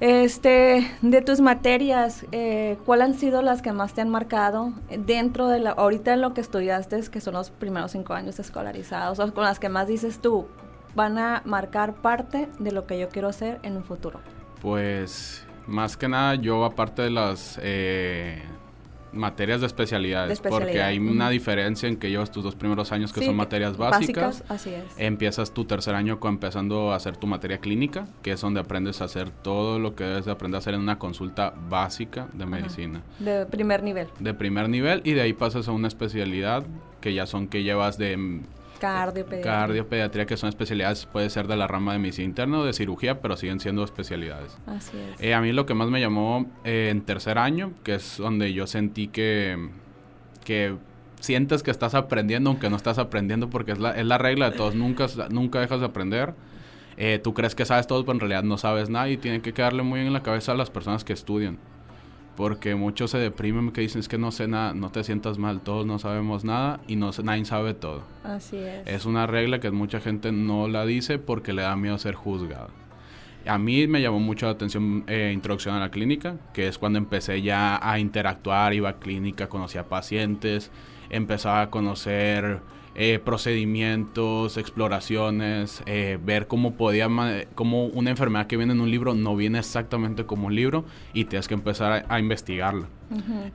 Este, 0.00 0.90
de 1.02 1.22
tus 1.22 1.40
materias, 1.40 2.26
eh, 2.32 2.76
¿cuáles 2.84 3.06
han 3.06 3.14
sido 3.14 3.42
las 3.42 3.62
que 3.62 3.72
más 3.72 3.94
te 3.94 4.00
han 4.00 4.08
marcado 4.08 4.72
dentro 4.98 5.48
de 5.48 5.60
la, 5.60 5.70
ahorita 5.70 6.14
en 6.14 6.20
lo 6.20 6.34
que 6.34 6.40
estudiaste, 6.40 7.00
que 7.10 7.20
son 7.20 7.34
los 7.34 7.50
primeros 7.50 7.92
cinco 7.92 8.12
años 8.12 8.38
escolarizados, 8.38 9.18
o 9.20 9.32
con 9.32 9.44
las 9.44 9.58
que 9.58 9.68
más 9.68 9.86
dices 9.86 10.20
tú, 10.20 10.46
van 10.94 11.18
a 11.18 11.42
marcar 11.44 11.94
parte 11.94 12.48
de 12.58 12.72
lo 12.72 12.86
que 12.86 12.98
yo 12.98 13.08
quiero 13.08 13.28
hacer 13.28 13.60
en 13.62 13.76
un 13.76 13.84
futuro? 13.84 14.20
Pues, 14.60 15.46
más 15.66 15.96
que 15.96 16.08
nada, 16.08 16.34
yo 16.34 16.64
aparte 16.64 17.02
de 17.02 17.10
las 17.10 17.58
eh, 17.62 18.42
materias 19.14 19.60
de 19.60 19.66
especialidades, 19.66 20.40
porque 20.40 20.82
hay 20.82 20.98
una 20.98 21.30
diferencia 21.30 21.88
en 21.88 21.96
que 21.96 22.10
llevas 22.10 22.30
tus 22.30 22.44
dos 22.44 22.54
primeros 22.54 22.92
años 22.92 23.12
que 23.12 23.24
son 23.24 23.36
materias 23.36 23.76
básicas, 23.76 24.44
así 24.48 24.70
es. 24.70 24.84
Empiezas 24.96 25.52
tu 25.52 25.64
tercer 25.64 25.94
año 25.94 26.20
con, 26.20 26.34
empezando 26.34 26.92
a 26.92 26.96
hacer 26.96 27.16
tu 27.16 27.26
materia 27.26 27.58
clínica, 27.58 28.06
que 28.22 28.32
es 28.32 28.40
donde 28.40 28.60
aprendes 28.60 29.00
a 29.00 29.04
hacer 29.04 29.30
todo 29.30 29.78
lo 29.78 29.94
que 29.94 30.04
debes 30.04 30.24
de 30.24 30.32
aprender 30.32 30.56
a 30.56 30.58
hacer 30.58 30.74
en 30.74 30.80
una 30.80 30.98
consulta 30.98 31.54
básica 31.68 32.28
de 32.32 32.46
medicina. 32.46 33.02
De 33.18 33.46
primer 33.46 33.82
nivel. 33.82 34.08
De 34.18 34.34
primer 34.34 34.68
nivel 34.68 35.00
y 35.04 35.12
de 35.12 35.22
ahí 35.22 35.32
pasas 35.32 35.68
a 35.68 35.72
una 35.72 35.88
especialidad 35.88 36.64
que 37.00 37.14
ya 37.14 37.26
son 37.26 37.48
que 37.48 37.62
llevas 37.62 37.98
de 37.98 38.42
Cardiopediatría. 38.84 39.52
Cardiopediatría, 39.52 40.26
que 40.26 40.36
son 40.36 40.48
especialidades, 40.50 41.06
puede 41.06 41.30
ser 41.30 41.46
de 41.46 41.56
la 41.56 41.66
rama 41.66 41.94
de 41.94 41.98
medicina 41.98 42.26
interna 42.26 42.58
o 42.58 42.64
de 42.64 42.72
cirugía, 42.72 43.20
pero 43.20 43.36
siguen 43.36 43.60
siendo 43.60 43.82
especialidades. 43.82 44.56
Así 44.66 44.96
es. 44.98 45.20
Eh, 45.20 45.32
a 45.32 45.40
mí 45.40 45.52
lo 45.52 45.64
que 45.64 45.74
más 45.74 45.88
me 45.88 46.00
llamó 46.00 46.46
eh, 46.64 46.88
en 46.90 47.00
tercer 47.02 47.38
año, 47.38 47.72
que 47.82 47.94
es 47.94 48.18
donde 48.18 48.52
yo 48.52 48.66
sentí 48.66 49.08
que, 49.08 49.70
que 50.44 50.76
sientes 51.20 51.62
que 51.62 51.70
estás 51.70 51.94
aprendiendo, 51.94 52.50
aunque 52.50 52.68
no 52.68 52.76
estás 52.76 52.98
aprendiendo, 52.98 53.48
porque 53.48 53.72
es 53.72 53.78
la, 53.78 53.92
es 53.92 54.04
la 54.04 54.18
regla 54.18 54.50
de 54.50 54.56
todos, 54.56 54.74
nunca, 54.74 55.06
nunca 55.30 55.60
dejas 55.60 55.80
de 55.80 55.86
aprender. 55.86 56.34
Eh, 56.96 57.18
tú 57.22 57.34
crees 57.34 57.54
que 57.54 57.64
sabes 57.64 57.86
todo, 57.86 58.04
pero 58.04 58.12
en 58.14 58.20
realidad 58.20 58.42
no 58.42 58.58
sabes 58.58 58.90
nada 58.90 59.08
y 59.08 59.16
tiene 59.16 59.40
que 59.40 59.52
quedarle 59.52 59.82
muy 59.82 59.98
bien 60.00 60.08
en 60.08 60.12
la 60.12 60.22
cabeza 60.22 60.52
a 60.52 60.54
las 60.54 60.70
personas 60.70 61.04
que 61.04 61.12
estudian. 61.12 61.58
Porque 62.36 62.74
muchos 62.74 63.12
se 63.12 63.18
deprimen 63.18 63.70
que 63.70 63.80
dicen 63.80 64.00
es 64.00 64.08
que 64.08 64.18
no 64.18 64.32
sé 64.32 64.48
nada, 64.48 64.74
no 64.74 64.90
te 64.90 65.04
sientas 65.04 65.38
mal, 65.38 65.60
todos 65.60 65.86
no 65.86 65.98
sabemos 65.98 66.44
nada 66.44 66.80
y 66.88 66.96
no, 66.96 67.10
nadie 67.22 67.44
sabe 67.44 67.74
todo. 67.74 68.02
Así 68.24 68.56
es. 68.56 68.86
Es 68.86 69.06
una 69.06 69.26
regla 69.26 69.60
que 69.60 69.70
mucha 69.70 70.00
gente 70.00 70.32
no 70.32 70.66
la 70.66 70.84
dice 70.84 71.18
porque 71.18 71.52
le 71.52 71.62
da 71.62 71.76
miedo 71.76 71.96
ser 71.98 72.14
juzgado. 72.14 72.70
A 73.46 73.58
mí 73.58 73.86
me 73.86 74.00
llamó 74.00 74.20
mucho 74.20 74.46
la 74.46 74.52
atención 74.52 75.04
eh, 75.06 75.30
Introducción 75.32 75.74
a 75.74 75.80
la 75.80 75.90
Clínica, 75.90 76.36
que 76.54 76.66
es 76.66 76.78
cuando 76.78 76.98
empecé 76.98 77.42
ya 77.42 77.78
a 77.82 77.98
interactuar, 77.98 78.72
iba 78.72 78.88
a 78.88 78.98
clínica, 78.98 79.48
conocía 79.48 79.84
pacientes, 79.84 80.70
empezaba 81.10 81.60
a 81.62 81.70
conocer 81.70 82.60
eh, 82.96 83.18
procedimientos, 83.18 84.56
exploraciones, 84.56 85.82
eh, 85.84 86.16
ver 86.22 86.46
cómo 86.46 86.74
podía, 86.74 87.08
cómo 87.56 87.86
una 87.86 88.10
enfermedad 88.10 88.46
que 88.46 88.56
viene 88.56 88.72
en 88.72 88.80
un 88.80 88.88
libro 88.88 89.14
no 89.14 89.34
viene 89.34 89.58
exactamente 89.58 90.26
como 90.26 90.46
un 90.46 90.54
libro 90.54 90.84
y 91.12 91.24
tienes 91.24 91.48
que 91.48 91.54
empezar 91.54 92.06
a, 92.08 92.18
investigarla. 92.20 92.86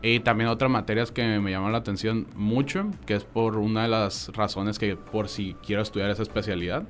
Y 0.02 0.20
también 0.20 0.50
otras 0.50 0.70
materias 0.70 1.12
que 1.12 1.40
me 1.40 1.52
llaman 1.52 1.72
la 1.72 1.78
atención 1.78 2.28
mucho, 2.36 2.92
que 3.06 3.16
es 3.16 3.24
por 3.24 3.58
una 3.58 3.84
de 3.84 3.88
las 3.88 4.30
razones 4.36 4.78
que 4.78 4.96
por 4.96 5.30
si 5.30 5.56
quiero 5.66 5.82
estudiar 5.82 6.10
esa 6.10 6.24
especialidad, 6.24 6.84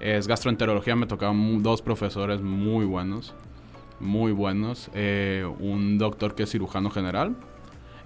es 0.00 0.26
gastroenterología. 0.26 0.96
Me 0.96 1.06
tocaban 1.06 1.62
dos 1.62 1.80
profesores 1.80 2.40
muy 2.40 2.84
buenos, 2.84 3.34
muy 4.00 4.32
buenos. 4.32 4.90
Eh, 4.94 5.48
un 5.60 5.98
doctor 5.98 6.34
que 6.34 6.42
es 6.42 6.50
cirujano 6.50 6.90
general 6.90 7.36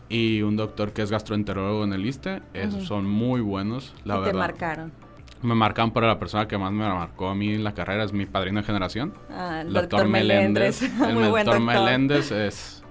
y 0.08 0.42
un 0.42 0.56
doctor 0.56 0.92
que 0.92 1.02
es 1.02 1.10
gastroenterólogo 1.10 1.84
en 1.84 1.92
el 1.92 2.06
ISTE. 2.06 2.42
Son 2.84 3.06
muy 3.06 3.40
buenos, 3.40 3.94
la 4.04 4.18
verdad. 4.18 4.32
te 4.32 4.38
marcaron? 4.38 4.92
Me 5.42 5.54
marcan 5.54 5.92
para 5.92 6.08
la 6.08 6.18
persona 6.18 6.48
que 6.48 6.58
más 6.58 6.72
me 6.72 6.88
marcó 6.88 7.28
a 7.28 7.34
mí 7.34 7.54
en 7.54 7.62
la 7.62 7.72
carrera, 7.72 8.04
es 8.04 8.12
mi 8.12 8.26
padrino 8.26 8.60
de 8.60 8.66
generación. 8.66 9.14
Ah, 9.30 9.60
el 9.60 9.72
doctor, 9.72 10.08
Meléndez. 10.08 10.82
El 11.00 11.14
doctor 11.14 11.60
Meléndez 11.60 12.32
es... 12.32 12.82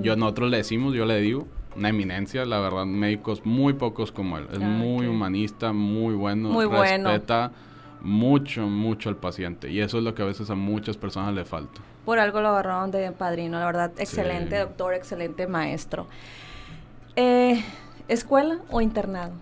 Yo 0.00 0.14
nosotros 0.14 0.48
le 0.48 0.58
decimos, 0.58 0.94
yo 0.94 1.04
le 1.06 1.20
digo, 1.20 1.48
una 1.74 1.88
eminencia, 1.88 2.44
la 2.44 2.60
verdad, 2.60 2.86
médicos 2.86 3.44
muy 3.44 3.72
pocos 3.72 4.12
como 4.12 4.38
él. 4.38 4.46
Es 4.52 4.60
ah, 4.62 4.64
muy 4.64 5.08
humanista, 5.08 5.72
muy 5.72 6.14
bueno, 6.14 6.50
muy 6.50 6.66
respeta 6.66 7.50
mucho, 8.02 8.66
mucho 8.66 9.08
al 9.08 9.16
paciente. 9.16 9.70
Y 9.70 9.80
eso 9.80 9.98
es 9.98 10.04
lo 10.04 10.14
que 10.14 10.22
a 10.22 10.26
veces 10.26 10.50
a 10.50 10.54
muchas 10.54 10.96
personas 10.96 11.34
le 11.34 11.44
falta. 11.44 11.80
Por 12.04 12.18
algo 12.18 12.40
lo 12.40 12.48
agarraron 12.48 12.90
de 12.90 13.12
padrino, 13.12 13.58
la 13.58 13.66
verdad, 13.66 13.92
excelente 13.98 14.58
doctor, 14.58 14.94
excelente 14.94 15.46
maestro. 15.46 16.06
Eh, 17.14 17.62
¿Escuela 18.08 18.58
o 18.70 18.80
internado? 18.80 19.32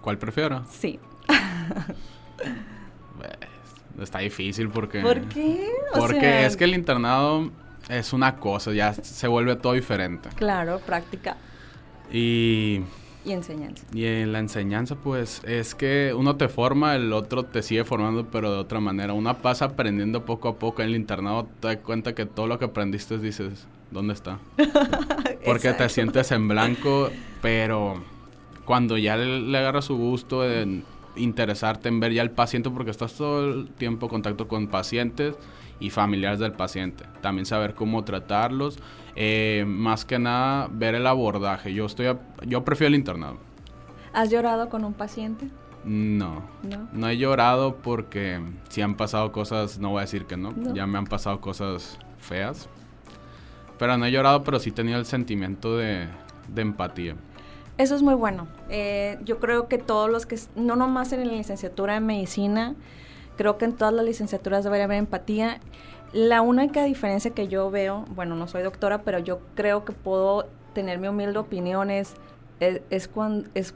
¿Cuál 0.00 0.18
prefiero? 0.18 0.64
Sí. 0.70 1.00
está 4.00 4.20
difícil 4.20 4.68
porque... 4.68 5.00
¿Por 5.00 5.22
qué? 5.22 5.68
porque 5.94 6.46
es 6.46 6.56
que 6.56 6.64
el 6.64 6.74
internado 6.74 7.50
es 7.88 8.12
una 8.12 8.36
cosa, 8.36 8.72
ya 8.72 8.94
se 8.94 9.26
vuelve 9.26 9.56
todo 9.56 9.72
diferente. 9.72 10.28
Claro, 10.36 10.78
práctica. 10.80 11.36
Y... 12.12 12.82
Y 13.24 13.32
enseñanza. 13.32 13.86
Y 13.92 14.04
en 14.04 14.32
la 14.32 14.38
enseñanza, 14.38 14.96
pues, 14.96 15.42
es 15.44 15.74
que 15.74 16.12
uno 16.16 16.36
te 16.36 16.48
forma, 16.48 16.94
el 16.94 17.12
otro 17.12 17.44
te 17.44 17.62
sigue 17.62 17.84
formando, 17.84 18.26
pero 18.26 18.52
de 18.52 18.58
otra 18.58 18.80
manera. 18.80 19.14
Uno 19.14 19.36
pasa 19.38 19.66
aprendiendo 19.66 20.24
poco 20.24 20.48
a 20.48 20.56
poco. 20.56 20.82
En 20.82 20.88
el 20.90 20.96
internado 20.96 21.48
te 21.60 21.68
das 21.68 21.76
cuenta 21.78 22.14
que 22.14 22.26
todo 22.26 22.46
lo 22.46 22.58
que 22.58 22.66
aprendiste 22.66 23.18
dices, 23.18 23.66
¿dónde 23.90 24.12
está? 24.12 24.38
Porque 25.44 25.72
te 25.72 25.88
sientes 25.88 26.32
en 26.32 26.48
blanco, 26.48 27.10
pero 27.40 28.02
cuando 28.64 28.98
ya 28.98 29.16
le, 29.16 29.56
agarra 29.56 29.82
su 29.82 29.96
gusto 29.96 30.48
en 30.48 30.84
interesarte 31.16 31.88
en 31.88 32.00
ver 32.00 32.12
ya 32.12 32.22
el 32.22 32.30
paciente, 32.30 32.70
porque 32.70 32.90
estás 32.90 33.14
todo 33.14 33.44
el 33.44 33.68
tiempo 33.68 34.06
en 34.06 34.10
contacto 34.10 34.48
con 34.48 34.66
pacientes 34.66 35.36
y 35.78 35.90
familiares 35.90 36.40
del 36.40 36.52
paciente. 36.52 37.04
También 37.20 37.46
saber 37.46 37.74
cómo 37.74 38.04
tratarlos. 38.04 38.78
Eh, 39.16 39.64
más 39.66 40.04
que 40.04 40.18
nada, 40.18 40.68
ver 40.70 40.94
el 40.94 41.06
abordaje. 41.06 41.72
Yo, 41.72 41.86
estoy 41.86 42.16
yo 42.46 42.64
prefiero 42.64 42.88
el 42.88 42.94
internado. 42.94 43.38
¿Has 44.12 44.30
llorado 44.30 44.68
con 44.68 44.84
un 44.84 44.92
paciente? 44.92 45.48
No, 45.84 46.42
no, 46.92 47.08
he 47.08 47.18
llorado 47.18 47.76
porque 47.76 48.40
si 48.70 48.80
han 48.80 48.96
pasado 48.96 49.32
cosas, 49.32 49.78
no 49.78 49.90
voy 49.90 49.98
a 49.98 50.00
decir 50.02 50.24
que 50.24 50.36
no, 50.36 50.54
ya 50.72 50.86
me 50.86 50.96
han 50.96 51.04
pasado 51.04 51.40
cosas 51.40 51.98
feas. 52.18 52.68
Pero 53.78 53.98
no 53.98 54.06
he 54.06 54.10
llorado, 54.10 54.44
pero 54.44 54.58
sí 54.58 54.70
tenía 54.70 54.96
el 54.96 55.04
sentimiento 55.04 55.76
de, 55.76 56.06
de 56.48 56.62
empatía. 56.62 57.16
Eso 57.76 57.96
es 57.96 58.02
muy 58.02 58.14
bueno. 58.14 58.46
Eh, 58.68 59.18
yo 59.24 59.40
creo 59.40 59.68
que 59.68 59.78
todos 59.78 60.08
los 60.08 60.26
que, 60.26 60.38
no 60.54 60.76
nomás 60.76 61.12
en 61.12 61.26
la 61.26 61.32
licenciatura 61.32 61.96
en 61.96 62.06
medicina, 62.06 62.76
creo 63.36 63.58
que 63.58 63.64
en 63.64 63.72
todas 63.72 63.92
las 63.92 64.04
licenciaturas 64.04 64.64
debería 64.64 64.84
haber 64.84 64.98
empatía. 64.98 65.60
La 66.14 66.42
única 66.42 66.84
diferencia 66.84 67.32
que 67.32 67.48
yo 67.48 67.70
veo, 67.70 68.04
bueno, 68.10 68.36
no 68.36 68.46
soy 68.46 68.62
doctora, 68.62 69.02
pero 69.02 69.18
yo 69.18 69.40
creo 69.56 69.84
que 69.84 69.92
puedo 69.92 70.46
tener 70.72 70.98
mi 70.98 71.08
humilde 71.08 71.38
opinión 71.38 71.90
es, 71.90 72.14
es, 72.60 73.08
cuando, 73.08 73.50
es 73.54 73.74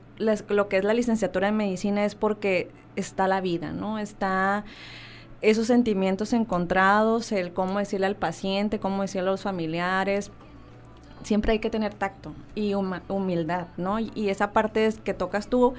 lo 0.48 0.68
que 0.68 0.78
es 0.78 0.84
la 0.84 0.94
licenciatura 0.94 1.48
en 1.48 1.56
medicina 1.56 2.04
es 2.04 2.14
porque 2.14 2.70
está 2.94 3.26
la 3.26 3.40
vida, 3.40 3.72
¿no? 3.72 3.98
Está 3.98 4.64
esos 5.40 5.66
sentimientos 5.66 6.32
encontrados, 6.32 7.32
el 7.32 7.52
cómo 7.52 7.80
decirle 7.80 8.06
al 8.06 8.16
paciente, 8.16 8.78
cómo 8.78 9.02
decirle 9.02 9.28
a 9.28 9.32
los 9.32 9.42
familiares, 9.42 10.30
siempre 11.22 11.52
hay 11.52 11.58
que 11.58 11.70
tener 11.70 11.94
tacto 11.94 12.32
y 12.54 12.74
humildad, 12.74 13.66
¿no? 13.76 13.98
Y, 13.98 14.28
esa 14.28 14.52
parte 14.52 14.86
es 14.86 14.98
que 14.98 15.14
tocas 15.14 15.48
tú, 15.48 15.74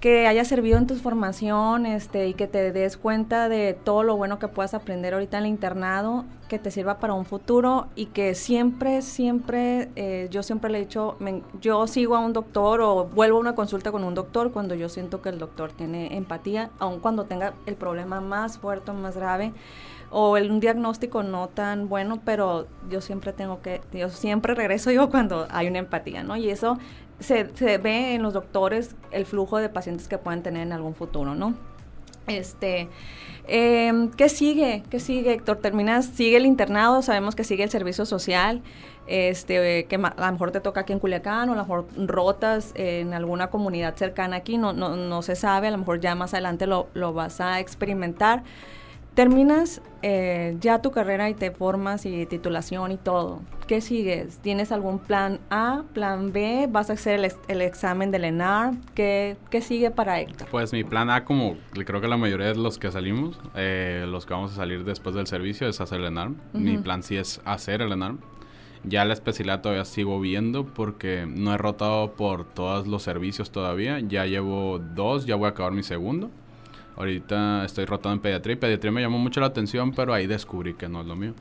que 0.00 0.26
haya 0.26 0.46
servido 0.46 0.78
en 0.78 0.86
tu 0.86 0.96
formación 0.96 1.84
este, 1.84 2.26
y 2.26 2.34
que 2.34 2.46
te 2.46 2.72
des 2.72 2.96
cuenta 2.96 3.50
de 3.50 3.74
todo 3.74 4.02
lo 4.02 4.16
bueno 4.16 4.38
que 4.38 4.48
puedas 4.48 4.72
aprender 4.72 5.12
ahorita 5.12 5.36
en 5.36 5.44
el 5.44 5.50
internado, 5.50 6.24
que 6.48 6.58
te 6.58 6.70
sirva 6.70 6.98
para 6.98 7.12
un 7.12 7.26
futuro 7.26 7.88
y 7.94 8.06
que 8.06 8.34
siempre, 8.34 9.02
siempre, 9.02 9.90
eh, 9.96 10.28
yo 10.30 10.42
siempre 10.42 10.70
le 10.70 10.78
he 10.78 10.80
dicho, 10.82 11.18
yo 11.60 11.86
sigo 11.86 12.16
a 12.16 12.20
un 12.20 12.32
doctor 12.32 12.80
o 12.80 13.04
vuelvo 13.04 13.36
a 13.36 13.40
una 13.40 13.54
consulta 13.54 13.92
con 13.92 14.02
un 14.02 14.14
doctor 14.14 14.52
cuando 14.52 14.74
yo 14.74 14.88
siento 14.88 15.20
que 15.20 15.28
el 15.28 15.38
doctor 15.38 15.70
tiene 15.70 16.16
empatía, 16.16 16.70
aun 16.78 17.00
cuando 17.00 17.24
tenga 17.24 17.52
el 17.66 17.76
problema 17.76 18.22
más 18.22 18.56
fuerte, 18.56 18.92
más 18.92 19.16
grave 19.16 19.52
o 20.10 20.36
el, 20.36 20.50
un 20.50 20.60
diagnóstico 20.60 21.22
no 21.22 21.48
tan 21.48 21.88
bueno, 21.88 22.20
pero 22.24 22.66
yo 22.88 23.00
siempre 23.00 23.32
tengo 23.32 23.60
que, 23.62 23.80
yo 23.92 24.08
siempre 24.08 24.54
regreso 24.54 24.90
yo 24.90 25.08
cuando 25.10 25.46
hay 25.50 25.68
una 25.68 25.78
empatía, 25.78 26.24
¿no? 26.24 26.36
Y 26.36 26.50
eso 26.50 26.78
se, 27.20 27.54
se 27.54 27.78
ve 27.78 28.14
en 28.14 28.22
los 28.22 28.34
doctores 28.34 28.96
el 29.12 29.26
flujo 29.26 29.58
de 29.58 29.68
pacientes 29.68 30.08
que 30.08 30.18
pueden 30.18 30.42
tener 30.42 30.62
en 30.62 30.72
algún 30.72 30.94
futuro, 30.94 31.34
¿no? 31.34 31.54
Este, 32.26 32.88
em, 33.48 34.10
¿qué 34.10 34.28
sigue? 34.28 34.82
¿Qué 34.90 35.00
sigue, 35.00 35.32
Héctor? 35.32 35.58
Terminas, 35.58 36.06
sigue 36.06 36.36
el 36.36 36.46
internado, 36.46 37.02
sabemos 37.02 37.34
que 37.34 37.44
sigue 37.44 37.64
el 37.64 37.70
servicio 37.70 38.06
social, 38.06 38.62
este, 39.06 39.86
que 39.86 39.96
a 39.96 40.26
lo 40.26 40.32
mejor 40.32 40.52
te 40.52 40.60
toca 40.60 40.82
aquí 40.82 40.92
en 40.92 41.00
Culiacán 41.00 41.48
o 41.48 41.52
a 41.52 41.56
lo 41.56 41.62
mejor 41.62 41.86
rotas 41.96 42.72
en 42.76 43.14
alguna 43.14 43.48
comunidad 43.48 43.96
cercana 43.96 44.36
aquí, 44.36 44.58
no, 44.58 44.72
no, 44.72 44.96
no 44.96 45.22
se 45.22 45.34
sabe, 45.34 45.68
a 45.68 45.70
lo 45.72 45.78
mejor 45.78 46.00
ya 46.00 46.14
más 46.14 46.32
adelante 46.34 46.66
lo, 46.66 46.88
lo 46.94 47.12
vas 47.12 47.40
a 47.40 47.58
experimentar 47.58 48.44
terminas 49.20 49.82
eh, 50.00 50.56
ya 50.62 50.80
tu 50.80 50.92
carrera 50.92 51.28
y 51.28 51.34
te 51.34 51.50
formas 51.50 52.06
y 52.06 52.24
titulación 52.24 52.90
y 52.90 52.96
todo. 52.96 53.42
¿Qué 53.66 53.82
sigues? 53.82 54.38
¿Tienes 54.38 54.72
algún 54.72 54.98
plan 54.98 55.40
A, 55.50 55.82
plan 55.92 56.32
B? 56.32 56.66
¿Vas 56.72 56.88
a 56.88 56.94
hacer 56.94 57.20
el, 57.48 57.60
examen 57.60 58.10
del 58.10 58.24
ENAR? 58.24 58.72
¿Qué, 58.94 59.36
¿Qué, 59.50 59.60
sigue 59.60 59.90
para 59.90 60.18
Héctor? 60.22 60.48
Pues 60.50 60.72
mi 60.72 60.84
plan 60.84 61.10
A, 61.10 61.26
como 61.26 61.58
creo 61.72 62.00
que 62.00 62.08
la 62.08 62.16
mayoría 62.16 62.46
de 62.46 62.54
los 62.54 62.78
que 62.78 62.90
salimos, 62.90 63.38
eh, 63.54 64.06
los 64.08 64.24
que 64.24 64.32
vamos 64.32 64.52
a 64.52 64.54
salir 64.54 64.84
después 64.84 65.14
del 65.14 65.26
servicio, 65.26 65.68
es 65.68 65.82
hacer 65.82 66.00
el 66.00 66.06
ENAR. 66.06 66.30
Mi 66.54 66.78
plan 66.78 67.02
sí 67.02 67.18
es 67.18 67.42
hacer 67.44 67.82
el 67.82 67.92
ENAR. 67.92 68.14
Ya 68.84 69.04
la 69.04 69.12
especialidad 69.12 69.60
todavía 69.60 69.84
sigo 69.84 70.18
viendo 70.18 70.64
porque 70.64 71.26
no 71.28 71.52
he 71.52 71.58
rotado 71.58 72.12
por 72.12 72.46
todos 72.46 72.86
los 72.86 73.02
servicios 73.02 73.50
todavía. 73.50 74.00
Ya 74.00 74.24
llevo 74.24 74.78
dos, 74.78 75.26
ya 75.26 75.36
voy 75.36 75.44
a 75.44 75.50
acabar 75.50 75.72
mi 75.72 75.82
segundo. 75.82 76.30
Ahorita 77.00 77.64
estoy 77.64 77.86
rotando 77.86 78.16
en 78.16 78.20
pediatría 78.20 78.52
y 78.52 78.56
pediatría 78.56 78.92
me 78.92 79.00
llamó 79.00 79.16
mucho 79.16 79.40
la 79.40 79.46
atención, 79.46 79.92
pero 79.92 80.12
ahí 80.12 80.26
descubrí 80.26 80.74
que 80.74 80.86
no 80.86 81.00
es 81.00 81.06
lo 81.06 81.16
mío. 81.16 81.32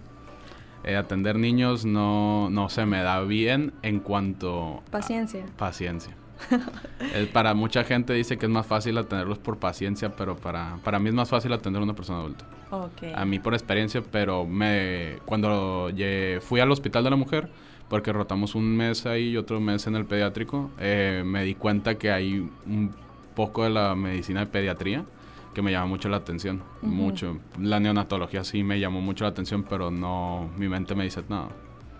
Eh, 0.85 0.95
atender 0.95 1.35
niños 1.35 1.83
no, 1.83 2.49
no 2.49 2.69
se 2.69 2.85
me 2.85 3.01
da 3.03 3.21
bien 3.23 3.73
en 3.81 3.99
cuanto... 3.99 4.81
Paciencia. 4.89 5.45
paciencia. 5.57 6.15
para 7.33 7.53
mucha 7.55 7.83
gente 7.83 8.13
dice 8.13 8.37
que 8.37 8.45
es 8.45 8.49
más 8.49 8.67
fácil 8.67 8.97
atenderlos 8.97 9.37
por 9.37 9.57
paciencia, 9.57 10.15
pero 10.15 10.37
para, 10.37 10.77
para 10.81 10.97
mí 10.97 11.09
es 11.09 11.13
más 11.13 11.27
fácil 11.27 11.51
atender 11.51 11.81
a 11.81 11.83
una 11.83 11.93
persona 11.93 12.19
adulta. 12.19 12.45
Okay. 12.71 13.11
A 13.13 13.25
mí 13.25 13.39
por 13.39 13.53
experiencia, 13.53 14.01
pero 14.01 14.45
me 14.45 15.17
cuando 15.25 15.91
fui 16.39 16.61
al 16.61 16.71
hospital 16.71 17.03
de 17.03 17.09
la 17.09 17.17
mujer, 17.17 17.49
porque 17.89 18.13
rotamos 18.13 18.55
un 18.55 18.77
mes 18.77 19.05
ahí 19.05 19.31
y 19.31 19.35
otro 19.35 19.59
mes 19.59 19.87
en 19.87 19.97
el 19.97 20.05
pediátrico, 20.05 20.71
eh, 20.79 21.21
me 21.25 21.43
di 21.43 21.55
cuenta 21.55 21.95
que 21.95 22.11
hay 22.11 22.49
un 22.65 22.95
poco 23.35 23.65
de 23.65 23.71
la 23.71 23.93
medicina 23.95 24.39
de 24.39 24.45
pediatría 24.45 25.03
que 25.53 25.61
me 25.61 25.71
llama 25.71 25.87
mucho 25.87 26.09
la 26.09 26.17
atención, 26.17 26.63
mucho. 26.81 27.37
La 27.59 27.79
neonatología 27.79 28.43
sí 28.43 28.63
me 28.63 28.79
llamó 28.79 29.01
mucho 29.01 29.23
la 29.23 29.31
atención, 29.31 29.63
pero 29.63 29.91
no, 29.91 30.49
mi 30.57 30.69
mente 30.69 30.95
me 30.95 31.03
dice, 31.03 31.23
no, 31.27 31.49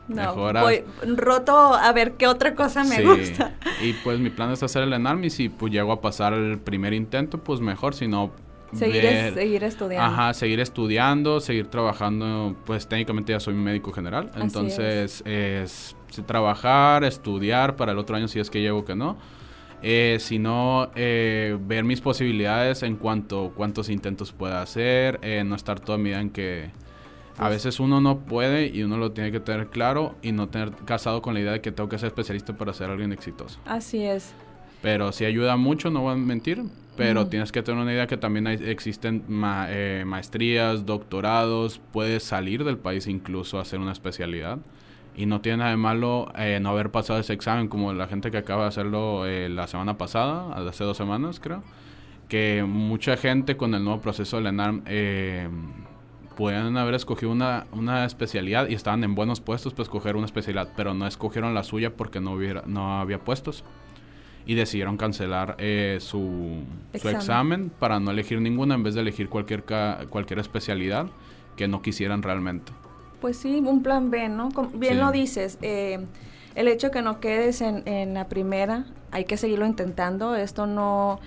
no, 0.10 0.36
voy 0.36 0.84
roto 1.16 1.74
a 1.76 1.92
ver 1.94 2.14
qué 2.14 2.28
otra 2.28 2.56
cosa 2.56 2.84
me 2.84 3.04
gusta. 3.04 3.56
Y 3.82 3.94
pues 3.94 4.20
mi 4.20 4.30
plan 4.30 4.52
es 4.52 4.64
hacer 4.64 4.84
el 4.84 4.94
ENARM 4.94 5.24
y 5.24 5.30
si 5.30 5.50
pues 5.50 5.72
llego 5.72 5.92
a 5.92 6.02
pasar 6.02 6.34
el 6.34 6.58
primer 6.58 6.94
intento, 6.94 7.38
pues 7.44 7.62
mejor, 7.62 7.94
si 7.94 8.08
no... 8.08 8.32
Seguir, 8.74 9.34
seguir 9.34 9.64
estudiando. 9.64 10.06
Ajá, 10.06 10.34
seguir 10.36 10.60
estudiando, 10.60 11.40
seguir 11.40 11.68
trabajando, 11.68 12.56
pues 12.66 12.88
técnicamente 12.88 13.34
ya 13.34 13.40
soy 13.40 13.56
médico 13.56 13.92
general, 13.92 14.30
entonces 14.36 15.24
es. 15.26 15.96
es 16.08 16.26
trabajar, 16.28 17.04
estudiar 17.04 17.76
para 17.76 17.94
el 17.94 17.98
otro 17.98 18.16
año 18.16 18.28
si 18.28 18.40
es 18.40 18.52
que 18.52 18.62
llego 18.62 18.86
que 18.86 18.94
no 18.94 19.18
eh, 19.82 20.18
sino 20.20 20.92
eh, 20.96 21.58
ver 21.62 21.84
mis 21.84 22.02
posibilidades 22.02 22.84
en 22.84 22.96
cuanto 22.98 23.54
cuántos 23.56 23.90
intentos 23.90 24.32
pueda 24.32 24.62
hacer, 24.62 25.20
eh, 25.22 25.44
no 25.46 25.56
estar 25.56 25.80
toda 25.80 25.98
mi 25.98 26.10
vida 26.10 26.22
en 26.22 26.30
que 26.30 26.72
a 27.38 27.44
pues 27.44 27.52
veces 27.52 27.80
uno 27.80 28.02
no 28.02 28.20
puede 28.20 28.68
y 28.68 28.84
uno 28.84 28.98
lo 28.98 29.14
tiene 29.14 29.32
que 29.32 29.40
tener 29.40 29.68
claro 29.68 30.16
y 30.22 30.34
no 30.34 30.50
tener 30.50 30.72
casado 30.86 31.22
con 31.22 31.34
la 31.34 31.40
idea 31.40 31.54
de 31.54 31.62
que 31.62 31.72
tengo 31.72 31.88
que 31.88 31.98
ser 31.98 32.08
especialista 32.08 32.58
para 32.58 32.74
ser 32.74 32.90
alguien 32.90 33.14
exitoso. 33.14 33.60
Así 33.66 34.04
es. 34.04 34.34
Pero 34.82 35.14
sí 35.14 35.24
ayuda 35.24 35.56
mucho, 35.56 35.90
no 35.90 36.02
voy 36.02 36.14
a 36.14 36.18
mentir, 36.18 36.64
pero 36.98 37.28
tienes 37.28 37.54
que 37.54 37.64
tener 37.64 37.82
una 37.82 37.94
idea 37.94 38.08
que 38.08 38.18
también 38.18 38.46
existen 38.48 39.24
eh, 39.70 40.04
maestrías, 40.06 40.86
doctorados, 40.86 41.80
puedes 41.94 42.24
salir 42.24 42.66
del 42.66 42.78
país 42.78 43.08
incluso 43.08 43.58
a 43.58 43.62
hacer 43.62 43.80
una 43.80 43.94
especialidad. 43.94 44.60
Y 45.20 45.26
no 45.26 45.42
tiene 45.42 45.58
nada 45.58 45.72
de 45.72 45.76
malo 45.76 46.32
eh, 46.38 46.60
no 46.62 46.70
haber 46.70 46.92
pasado 46.92 47.20
ese 47.20 47.34
examen 47.34 47.68
como 47.68 47.92
la 47.92 48.08
gente 48.08 48.32
que 48.32 48.38
acaba 48.38 48.62
de 48.62 48.68
hacerlo 48.70 49.26
eh, 49.26 49.50
la 49.50 49.68
semana 49.68 49.98
pasada, 49.98 50.54
hace 50.54 50.86
dos 50.86 50.96
semanas 50.96 51.42
creo. 51.42 51.62
Que 52.30 52.64
mucha 52.66 53.18
gente 53.18 53.58
con 53.58 53.76
el 53.76 53.84
nuevo 53.84 54.00
proceso 54.00 54.40
de 54.42 54.48
ENARM 54.48 54.84
eh, 54.86 55.50
pueden 56.38 56.78
haber 56.78 56.94
escogido 56.94 57.34
una, 57.34 57.68
una 57.74 58.06
especialidad 58.06 58.70
y 58.70 58.76
estaban 58.76 59.04
en 59.04 59.14
buenos 59.14 59.42
puestos 59.42 59.74
para 59.74 59.84
escoger 59.84 60.16
una 60.16 60.26
especialidad, 60.26 60.70
pero 60.78 60.94
no 60.94 61.06
escogieron 61.06 61.54
la 61.54 61.64
suya 61.64 61.98
porque 61.98 62.22
no, 62.22 62.32
hubiera, 62.32 62.64
no 62.66 63.02
había 63.02 63.20
puestos. 63.20 63.66
Y 64.46 64.54
decidieron 64.56 64.96
cancelar 64.96 65.58
eh, 65.60 65.98
su, 66.00 66.64
examen. 66.94 67.02
su 67.02 67.10
examen 67.10 67.72
para 67.78 68.00
no 68.00 68.12
elegir 68.12 68.40
ninguna 68.40 68.76
en 68.76 68.84
vez 68.84 68.96
de 68.96 69.02
elegir 69.02 69.28
cualquier, 69.28 69.66
cualquier 70.10 70.40
especialidad 70.40 71.08
que 71.58 71.68
no 71.68 71.82
quisieran 71.82 72.24
realmente. 72.24 72.72
Pues 73.22 73.38
sí, 73.38 73.62
un 73.66 73.84
plan 73.84 74.12
B, 74.12 74.30
¿no? 74.30 74.50
bien 74.74 75.00
lo 75.00 75.12
dices, 75.12 75.58
eh, 75.62 76.06
el 76.56 76.68
hecho 76.68 76.88
de 76.88 76.92
que 76.92 77.02
no 77.02 77.20
quedes 77.20 77.62
en, 77.62 77.84
en, 77.86 78.14
la 78.14 78.28
primera, 78.28 78.86
hay 79.12 79.26
que 79.26 79.36
seguirlo 79.38 79.66
intentando, 79.66 80.36
esto 80.36 80.66
no, 80.66 81.20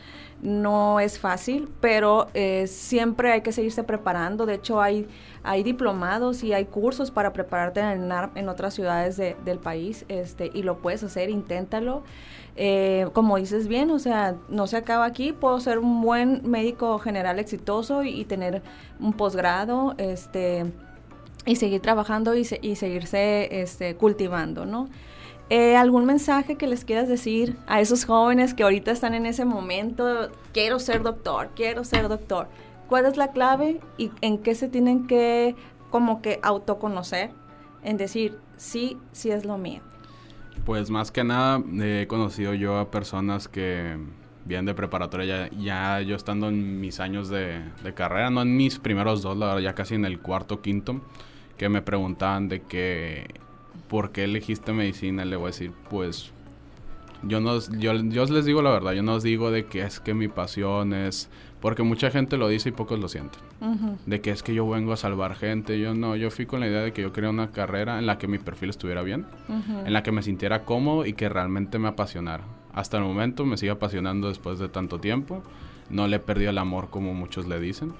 no 0.42 1.00
es 1.00 1.18
fácil, 1.18 1.68
pero 1.80 2.28
eh, 2.34 2.66
siempre 2.66 3.30
hay 3.30 3.42
que 3.42 3.52
seguirse 3.52 3.84
preparando, 3.84 4.44
de 4.44 4.54
hecho 4.54 4.80
hay, 4.80 5.06
hay 5.44 5.62
diplomados 5.62 6.42
y 6.42 6.52
hay 6.52 6.64
cursos 6.64 7.10
para 7.10 7.32
prepararte 7.32 7.80
en, 7.80 8.10
en 8.34 8.48
otras 8.48 8.74
ciudades 8.74 9.16
del 9.16 9.58
país, 9.58 10.04
este, 10.08 10.50
y 10.52 10.62
lo 10.62 10.78
puedes 10.78 11.02
hacer, 11.04 11.30
inténtalo. 11.30 12.02
Eh, 12.54 13.08
como 13.14 13.38
dices 13.38 13.66
bien, 13.66 13.90
o 13.90 13.98
sea, 13.98 14.34
no 14.48 14.66
se 14.66 14.76
acaba 14.76 15.06
aquí, 15.06 15.32
puedo 15.32 15.58
ser 15.60 15.78
un 15.78 16.02
buen 16.02 16.42
médico 16.44 16.98
general 16.98 17.38
exitoso 17.38 18.02
y, 18.02 18.24
tener 18.24 18.62
un 19.00 19.14
posgrado, 19.14 19.94
este, 19.96 20.66
y 21.44 21.56
seguir 21.56 21.80
trabajando 21.80 22.34
y, 22.36 22.46
y 22.62 22.76
seguirse 22.76 23.60
este, 23.62 23.96
cultivando, 23.96 24.66
¿no? 24.66 24.88
Eh, 25.50 25.76
¿Algún 25.76 26.06
mensaje 26.06 26.56
que 26.56 26.66
les 26.66 26.84
quieras 26.84 27.08
decir 27.08 27.58
a 27.66 27.80
esos 27.80 28.06
jóvenes 28.06 28.54
que 28.54 28.62
ahorita 28.62 28.90
están 28.90 29.12
en 29.12 29.26
ese 29.26 29.44
momento? 29.44 30.30
Quiero 30.52 30.78
ser 30.78 31.02
doctor, 31.02 31.50
quiero 31.54 31.84
ser 31.84 32.08
doctor. 32.08 32.48
¿Cuál 32.88 33.06
es 33.06 33.16
la 33.16 33.32
clave 33.32 33.80
y 33.98 34.10
en 34.22 34.38
qué 34.38 34.54
se 34.54 34.68
tienen 34.68 35.06
que 35.06 35.54
como 35.90 36.22
que 36.22 36.40
autoconocer? 36.42 37.30
En 37.82 37.96
decir, 37.96 38.38
sí, 38.56 38.96
sí 39.12 39.30
es 39.30 39.44
lo 39.44 39.58
mío. 39.58 39.82
Pues 40.64 40.88
más 40.90 41.10
que 41.10 41.24
nada 41.24 41.62
he 41.82 42.06
conocido 42.06 42.54
yo 42.54 42.78
a 42.78 42.90
personas 42.90 43.48
que 43.48 43.98
vienen 44.44 44.66
de 44.66 44.74
preparatoria 44.74 45.48
ya, 45.48 45.56
ya 45.58 46.00
yo 46.00 46.16
estando 46.16 46.48
en 46.48 46.80
mis 46.80 47.00
años 47.00 47.28
de, 47.28 47.62
de, 47.82 47.94
carrera, 47.94 48.30
no 48.30 48.42
en 48.42 48.56
mis 48.56 48.78
primeros 48.78 49.22
dos, 49.22 49.36
la 49.36 49.46
verdad, 49.46 49.60
ya 49.60 49.74
casi 49.74 49.96
en 49.96 50.04
el 50.04 50.20
cuarto, 50.20 50.62
quinto, 50.62 51.02
que 51.56 51.68
me 51.68 51.82
preguntaban 51.82 52.48
de 52.48 52.62
que 52.62 53.26
¿por 53.92 54.10
qué 54.10 54.24
elegiste 54.24 54.72
medicina? 54.72 55.24
Le 55.26 55.36
voy 55.36 55.44
a 55.44 55.46
decir, 55.48 55.72
pues, 55.90 56.32
yo, 57.22 57.40
no, 57.40 57.58
yo, 57.78 57.92
yo 57.94 58.24
les 58.24 58.46
digo 58.46 58.62
la 58.62 58.70
verdad, 58.70 58.92
yo 58.92 59.02
no 59.02 59.14
os 59.14 59.22
digo 59.22 59.50
de 59.50 59.66
que 59.66 59.82
es 59.82 60.00
que 60.00 60.14
mi 60.14 60.28
pasión 60.28 60.94
es, 60.94 61.28
porque 61.60 61.82
mucha 61.82 62.10
gente 62.10 62.38
lo 62.38 62.48
dice 62.48 62.70
y 62.70 62.72
pocos 62.72 62.98
lo 62.98 63.08
sienten, 63.08 63.40
de 64.06 64.20
que 64.22 64.30
es 64.30 64.42
que 64.42 64.54
yo 64.54 64.66
vengo 64.66 64.94
a 64.94 64.96
salvar 64.96 65.34
gente, 65.34 65.78
yo 65.78 65.94
no, 65.94 66.16
yo 66.16 66.30
fui 66.30 66.46
con 66.46 66.60
la 66.60 66.68
idea 66.68 66.80
de 66.80 66.92
que 66.92 67.02
yo 67.02 67.12
quería 67.12 67.28
una 67.28 67.50
carrera 67.50 67.98
en 67.98 68.06
la 68.06 68.16
que 68.16 68.28
mi 68.28 68.38
perfil 68.38 68.70
estuviera 68.70 69.02
bien, 69.02 69.26
en 69.48 69.92
la 69.92 70.02
que 70.02 70.10
me 70.10 70.22
sintiera 70.22 70.64
cómodo 70.64 71.04
y 71.04 71.12
que 71.12 71.28
realmente 71.28 71.78
me 71.78 71.88
apasionara. 71.88 72.44
Hasta 72.72 72.96
el 72.96 73.04
momento 73.04 73.44
me 73.44 73.58
sigue 73.58 73.72
apasionando 73.72 74.28
después 74.28 74.58
de 74.58 74.68
tanto 74.68 74.98
tiempo, 74.98 75.42
no 75.90 76.08
le 76.08 76.16
he 76.16 76.20
perdido 76.20 76.50
el 76.50 76.56
amor 76.56 76.88
como 76.88 77.12
muchos 77.12 77.46
le 77.46 77.60
dicen. 77.60 77.92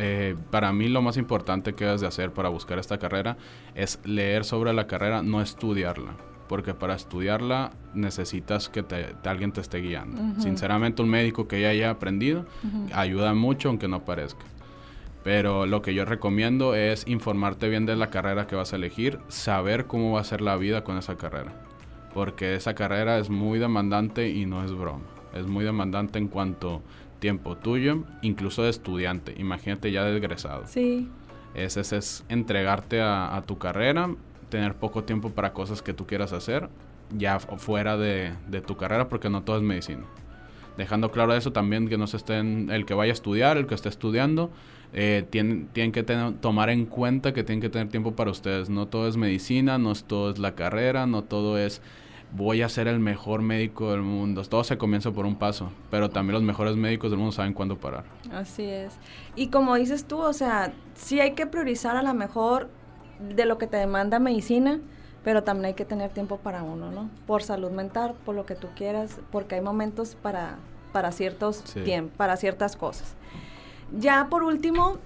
Eh, 0.00 0.36
para 0.52 0.72
mí 0.72 0.88
lo 0.88 1.02
más 1.02 1.16
importante 1.16 1.74
que 1.74 1.84
debes 1.84 2.00
de 2.00 2.06
hacer 2.06 2.32
para 2.32 2.48
buscar 2.48 2.78
esta 2.78 2.98
carrera 2.98 3.36
es 3.74 3.98
leer 4.04 4.44
sobre 4.44 4.72
la 4.72 4.86
carrera, 4.86 5.22
no 5.22 5.42
estudiarla. 5.42 6.14
Porque 6.48 6.72
para 6.72 6.94
estudiarla 6.94 7.72
necesitas 7.94 8.68
que 8.68 8.84
alguien 9.24 9.52
te 9.52 9.60
esté 9.60 9.78
guiando. 9.78 10.40
Sinceramente, 10.40 11.02
un 11.02 11.10
médico 11.10 11.46
que 11.46 11.60
ya 11.60 11.68
haya 11.68 11.90
aprendido 11.90 12.46
ayuda 12.94 13.34
mucho 13.34 13.68
aunque 13.68 13.86
no 13.86 14.04
parezca. 14.04 14.46
Pero 15.24 15.66
lo 15.66 15.82
que 15.82 15.92
yo 15.92 16.06
recomiendo 16.06 16.74
es 16.74 17.06
informarte 17.06 17.68
bien 17.68 17.84
de 17.84 17.96
la 17.96 18.08
carrera 18.08 18.46
que 18.46 18.56
vas 18.56 18.72
a 18.72 18.76
elegir, 18.76 19.18
saber 19.28 19.86
cómo 19.86 20.12
va 20.12 20.20
a 20.20 20.24
ser 20.24 20.40
la 20.40 20.56
vida 20.56 20.84
con 20.84 20.96
esa 20.96 21.18
carrera. 21.18 21.52
Porque 22.14 22.54
esa 22.54 22.74
carrera 22.74 23.18
es 23.18 23.28
muy 23.28 23.58
demandante 23.58 24.30
y 24.30 24.46
no 24.46 24.64
es 24.64 24.72
broma. 24.72 25.04
Es 25.34 25.46
muy 25.46 25.66
demandante 25.66 26.18
en 26.18 26.28
cuanto 26.28 26.80
tiempo 27.18 27.56
tuyo, 27.56 28.04
incluso 28.22 28.62
de 28.62 28.70
estudiante. 28.70 29.34
Imagínate 29.38 29.90
ya 29.92 30.04
de 30.04 30.16
egresado. 30.16 30.66
Sí. 30.66 31.08
Ese, 31.54 31.80
es 31.80 32.24
entregarte 32.28 33.00
a, 33.00 33.42
tu 33.46 33.58
carrera, 33.58 34.10
tener 34.48 34.74
poco 34.74 35.04
tiempo 35.04 35.30
para 35.30 35.52
cosas 35.52 35.82
que 35.82 35.94
tú 35.94 36.06
quieras 36.06 36.32
hacer, 36.32 36.68
ya 37.16 37.38
fuera 37.40 37.96
de, 37.96 38.32
tu 38.66 38.76
carrera, 38.76 39.08
porque 39.08 39.30
no 39.30 39.42
todo 39.42 39.56
es 39.56 39.62
medicina. 39.62 40.04
Dejando 40.76 41.10
claro 41.10 41.34
eso 41.34 41.52
también 41.52 41.88
que 41.88 41.98
no 41.98 42.06
se 42.06 42.18
estén, 42.18 42.70
el 42.70 42.86
que 42.86 42.94
vaya 42.94 43.12
a 43.12 43.14
estudiar, 43.14 43.56
el 43.56 43.66
que 43.66 43.74
esté 43.74 43.88
estudiando, 43.88 44.50
eh, 44.92 45.26
tienen, 45.28 45.68
tienen 45.72 45.90
que 45.90 46.02
tomar 46.02 46.70
en 46.70 46.86
cuenta 46.86 47.34
que 47.34 47.42
tienen 47.42 47.60
que 47.60 47.68
tener 47.68 47.88
tiempo 47.88 48.14
para 48.14 48.30
ustedes. 48.30 48.70
No 48.70 48.86
todo 48.86 49.08
es 49.08 49.16
medicina, 49.16 49.78
no 49.78 49.92
todo 49.94 50.30
es 50.30 50.38
la 50.38 50.54
carrera, 50.54 51.06
no 51.06 51.24
todo 51.24 51.58
es 51.58 51.82
voy 52.32 52.62
a 52.62 52.68
ser 52.68 52.88
el 52.88 52.98
mejor 52.98 53.42
médico 53.42 53.90
del 53.90 54.02
mundo. 54.02 54.42
Todo 54.44 54.64
se 54.64 54.78
comienza 54.78 55.10
por 55.10 55.26
un 55.26 55.36
paso, 55.36 55.70
pero 55.90 56.10
también 56.10 56.34
los 56.34 56.42
mejores 56.42 56.76
médicos 56.76 57.10
del 57.10 57.18
mundo 57.18 57.32
saben 57.32 57.54
cuándo 57.54 57.78
parar. 57.78 58.04
Así 58.32 58.64
es. 58.64 58.96
Y 59.34 59.48
como 59.48 59.74
dices 59.76 60.04
tú, 60.04 60.18
o 60.18 60.32
sea, 60.32 60.72
sí 60.94 61.20
hay 61.20 61.32
que 61.32 61.46
priorizar 61.46 61.96
a 61.96 62.02
la 62.02 62.12
mejor 62.12 62.68
de 63.20 63.46
lo 63.46 63.58
que 63.58 63.66
te 63.66 63.76
demanda 63.76 64.18
medicina, 64.18 64.80
pero 65.24 65.42
también 65.42 65.66
hay 65.66 65.74
que 65.74 65.84
tener 65.84 66.10
tiempo 66.10 66.38
para 66.38 66.62
uno, 66.62 66.90
¿no? 66.90 67.10
Por 67.26 67.42
salud 67.42 67.70
mental, 67.70 68.14
por 68.24 68.34
lo 68.34 68.46
que 68.46 68.54
tú 68.54 68.68
quieras, 68.76 69.20
porque 69.32 69.56
hay 69.56 69.60
momentos 69.60 70.14
para, 70.14 70.58
para 70.92 71.12
ciertos 71.12 71.62
tiempos, 71.62 72.16
para 72.16 72.36
ciertas 72.36 72.76
cosas. 72.76 73.14
Ya 73.98 74.28
por 74.28 74.42
último, 74.42 74.98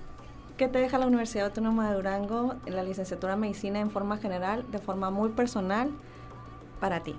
¿qué 0.56 0.68
te 0.68 0.78
deja 0.78 0.98
la 0.98 1.06
Universidad 1.06 1.46
Autónoma 1.46 1.88
de 1.88 1.96
Durango 1.96 2.56
en 2.66 2.76
la 2.76 2.82
licenciatura 2.82 3.34
en 3.34 3.40
medicina 3.40 3.80
en 3.80 3.90
forma 3.90 4.18
general, 4.18 4.64
de 4.70 4.78
forma 4.78 5.10
muy 5.10 5.30
personal? 5.30 5.90
Para 6.82 7.00
ti? 7.00 7.14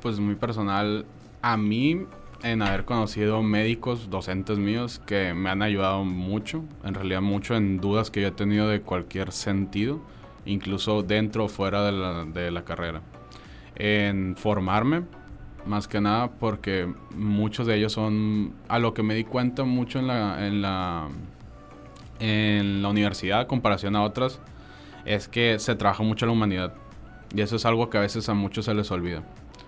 Pues 0.00 0.18
muy 0.18 0.36
personal, 0.36 1.04
a 1.42 1.58
mí 1.58 2.06
en 2.42 2.62
haber 2.62 2.86
conocido 2.86 3.42
médicos, 3.42 4.08
docentes 4.08 4.58
míos 4.58 5.02
que 5.06 5.34
me 5.34 5.50
han 5.50 5.60
ayudado 5.60 6.02
mucho, 6.02 6.64
en 6.82 6.94
realidad 6.94 7.20
mucho 7.20 7.56
en 7.56 7.78
dudas 7.78 8.10
que 8.10 8.22
yo 8.22 8.28
he 8.28 8.32
tenido 8.32 8.68
de 8.68 8.80
cualquier 8.80 9.32
sentido, 9.32 10.00
incluso 10.46 11.02
dentro 11.02 11.44
o 11.44 11.48
fuera 11.48 11.84
de 11.84 11.92
la, 11.92 12.24
de 12.24 12.50
la 12.50 12.64
carrera. 12.64 13.02
En 13.74 14.34
formarme, 14.36 15.02
más 15.66 15.88
que 15.88 16.00
nada 16.00 16.30
porque 16.30 16.90
muchos 17.14 17.66
de 17.66 17.76
ellos 17.76 17.92
son, 17.92 18.54
a 18.66 18.78
lo 18.78 18.94
que 18.94 19.02
me 19.02 19.14
di 19.14 19.24
cuenta 19.24 19.64
mucho 19.64 19.98
en 19.98 20.06
la, 20.06 20.46
en 20.46 20.62
la, 20.62 21.08
en 22.18 22.80
la 22.80 22.88
universidad, 22.88 23.46
comparación 23.46 23.94
a 23.94 24.02
otras, 24.02 24.40
es 25.04 25.28
que 25.28 25.58
se 25.58 25.74
trabaja 25.74 26.02
mucho 26.02 26.24
la 26.24 26.32
humanidad 26.32 26.72
y 27.34 27.40
eso 27.40 27.56
es 27.56 27.66
algo 27.66 27.90
que 27.90 27.98
a 27.98 28.00
veces 28.00 28.28
a 28.28 28.34
muchos 28.34 28.66
se 28.66 28.74
les 28.74 28.90
olvida. 28.90 29.22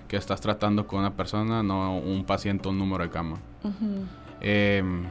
Que 0.06 0.16
estás 0.16 0.40
tratando 0.40 0.86
con 0.86 1.00
una 1.00 1.14
persona, 1.14 1.62
no 1.62 1.98
un 1.98 2.24
paciente, 2.24 2.68
un 2.68 2.78
número 2.78 3.04
de 3.04 3.10
cama. 3.10 3.36
Em, 4.40 5.04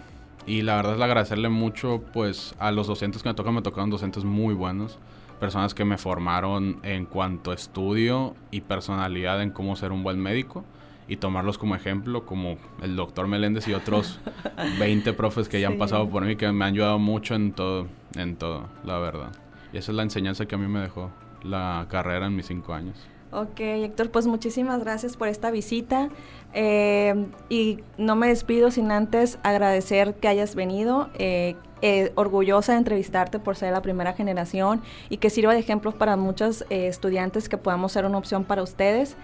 y 0.45 0.61
la 0.61 0.75
verdad 0.75 0.95
es 0.95 1.01
agradecerle 1.01 1.49
mucho 1.49 2.01
pues 2.13 2.55
a 2.57 2.71
los 2.71 2.87
docentes 2.87 3.21
que 3.21 3.29
me 3.29 3.35
tocan, 3.35 3.53
me 3.53 3.61
tocaron 3.61 3.89
docentes 3.89 4.23
muy 4.23 4.53
buenos. 4.53 4.97
Personas 5.39 5.75
que 5.75 5.85
me 5.85 5.97
formaron 5.97 6.79
en 6.81 7.05
cuanto 7.05 7.51
a 7.51 7.53
estudio 7.53 8.35
y 8.49 8.61
personalidad 8.61 9.41
en 9.41 9.51
cómo 9.51 9.75
ser 9.75 9.91
un 9.91 10.01
buen 10.01 10.19
médico 10.19 10.63
y 11.07 11.17
tomarlos 11.17 11.57
como 11.57 11.75
ejemplo, 11.75 12.25
como 12.25 12.57
el 12.81 12.95
doctor 12.95 13.27
Meléndez 13.27 13.67
y 13.67 13.73
otros 13.73 14.19
20 14.79 15.13
profes 15.13 15.47
que 15.47 15.61
ya 15.61 15.67
han 15.67 15.77
pasado 15.77 16.09
por 16.09 16.25
mí, 16.25 16.35
que 16.37 16.51
me 16.51 16.65
han 16.65 16.73
ayudado 16.73 16.97
mucho 16.97 17.35
en 17.35 17.51
todo, 17.51 17.87
en 18.15 18.35
todo, 18.35 18.67
la 18.83 18.97
verdad. 18.97 19.31
Y 19.71 19.77
esa 19.77 19.91
es 19.91 19.95
la 19.95 20.03
enseñanza 20.03 20.47
que 20.47 20.55
a 20.55 20.57
mí 20.57 20.67
me 20.67 20.79
dejó 20.79 21.11
la 21.47 21.85
carrera 21.89 22.27
en 22.27 22.35
mis 22.35 22.47
cinco 22.47 22.73
años. 22.73 23.07
Ok, 23.31 23.59
Héctor, 23.59 24.09
pues 24.09 24.25
muchísimas 24.25 24.79
gracias 24.79 25.17
por 25.17 25.27
esta 25.27 25.51
visita 25.51 26.09
eh, 26.53 27.27
y 27.49 27.79
no 27.97 28.15
me 28.15 28.29
despido 28.29 28.71
sin 28.71 28.89
antes 28.89 29.37
agradecer 29.43 30.15
que 30.15 30.29
hayas 30.29 30.55
venido, 30.55 31.09
eh, 31.19 31.55
eh, 31.81 32.13
orgullosa 32.15 32.71
de 32.71 32.77
entrevistarte 32.77 33.37
por 33.37 33.57
ser 33.57 33.73
la 33.73 33.81
primera 33.81 34.13
generación 34.13 34.81
y 35.09 35.17
que 35.17 35.29
sirva 35.29 35.53
de 35.53 35.59
ejemplo 35.59 35.91
para 35.91 36.15
muchos 36.15 36.65
estudiantes 36.69 37.49
que 37.49 37.57
podamos 37.57 37.91
ser 37.91 38.05
una 38.05 38.17
opción 38.17 38.45
para 38.45 38.63
ustedes. 38.63 39.17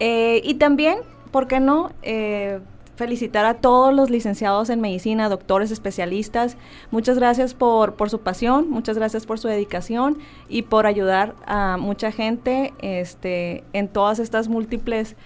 y 0.00 0.54
también, 0.54 0.98
¿por 1.30 1.46
qué 1.46 1.60
no? 1.60 1.90
Felicitar 2.96 3.44
a 3.44 3.54
todos 3.54 3.92
los 3.92 4.10
licenciados 4.10 4.70
en 4.70 4.80
medicina, 4.80 5.28
doctores, 5.28 5.70
especialistas. 5.70 6.56
Muchas 6.90 7.18
gracias 7.18 7.54
por, 7.54 7.94
por 7.94 8.10
su 8.10 8.20
pasión, 8.20 8.70
muchas 8.70 8.96
gracias 8.96 9.26
por 9.26 9.38
su 9.38 9.48
dedicación 9.48 10.18
y 10.48 10.62
por 10.62 10.86
ayudar 10.86 11.34
a 11.46 11.76
mucha 11.76 12.12
gente 12.12 12.72
este, 12.80 13.64
en 13.72 13.88
todas 13.88 14.18
estas 14.18 14.48
múltiples 14.48 15.16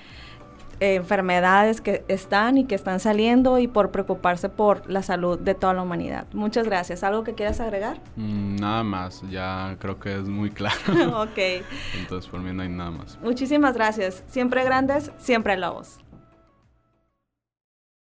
eh, 0.81 0.95
enfermedades 0.95 1.81
que 1.81 2.05
están 2.07 2.57
y 2.57 2.65
que 2.65 2.77
están 2.77 3.01
saliendo 3.01 3.59
y 3.59 3.67
por 3.67 3.91
preocuparse 3.91 4.49
por 4.49 4.89
la 4.89 5.03
salud 5.03 5.37
de 5.37 5.57
toda 5.57 5.75
la 5.75 5.83
humanidad. 5.83 6.29
Muchas 6.33 6.67
gracias. 6.67 7.03
¿Algo 7.03 7.25
que 7.25 7.35
quieras 7.35 7.59
agregar? 7.59 8.01
Mm, 8.15 8.57
nada 8.57 8.85
más, 8.85 9.23
ya 9.29 9.75
creo 9.81 9.99
que 9.99 10.15
es 10.15 10.29
muy 10.29 10.51
claro. 10.51 10.77
ok. 11.23 11.65
Entonces 11.99 12.31
por 12.31 12.41
mí 12.41 12.53
no 12.53 12.63
hay 12.63 12.69
nada 12.69 12.93
más. 12.93 13.19
Muchísimas 13.23 13.75
gracias. 13.75 14.23
Siempre 14.29 14.63
grandes, 14.63 15.11
siempre 15.19 15.57
lobos. 15.57 15.99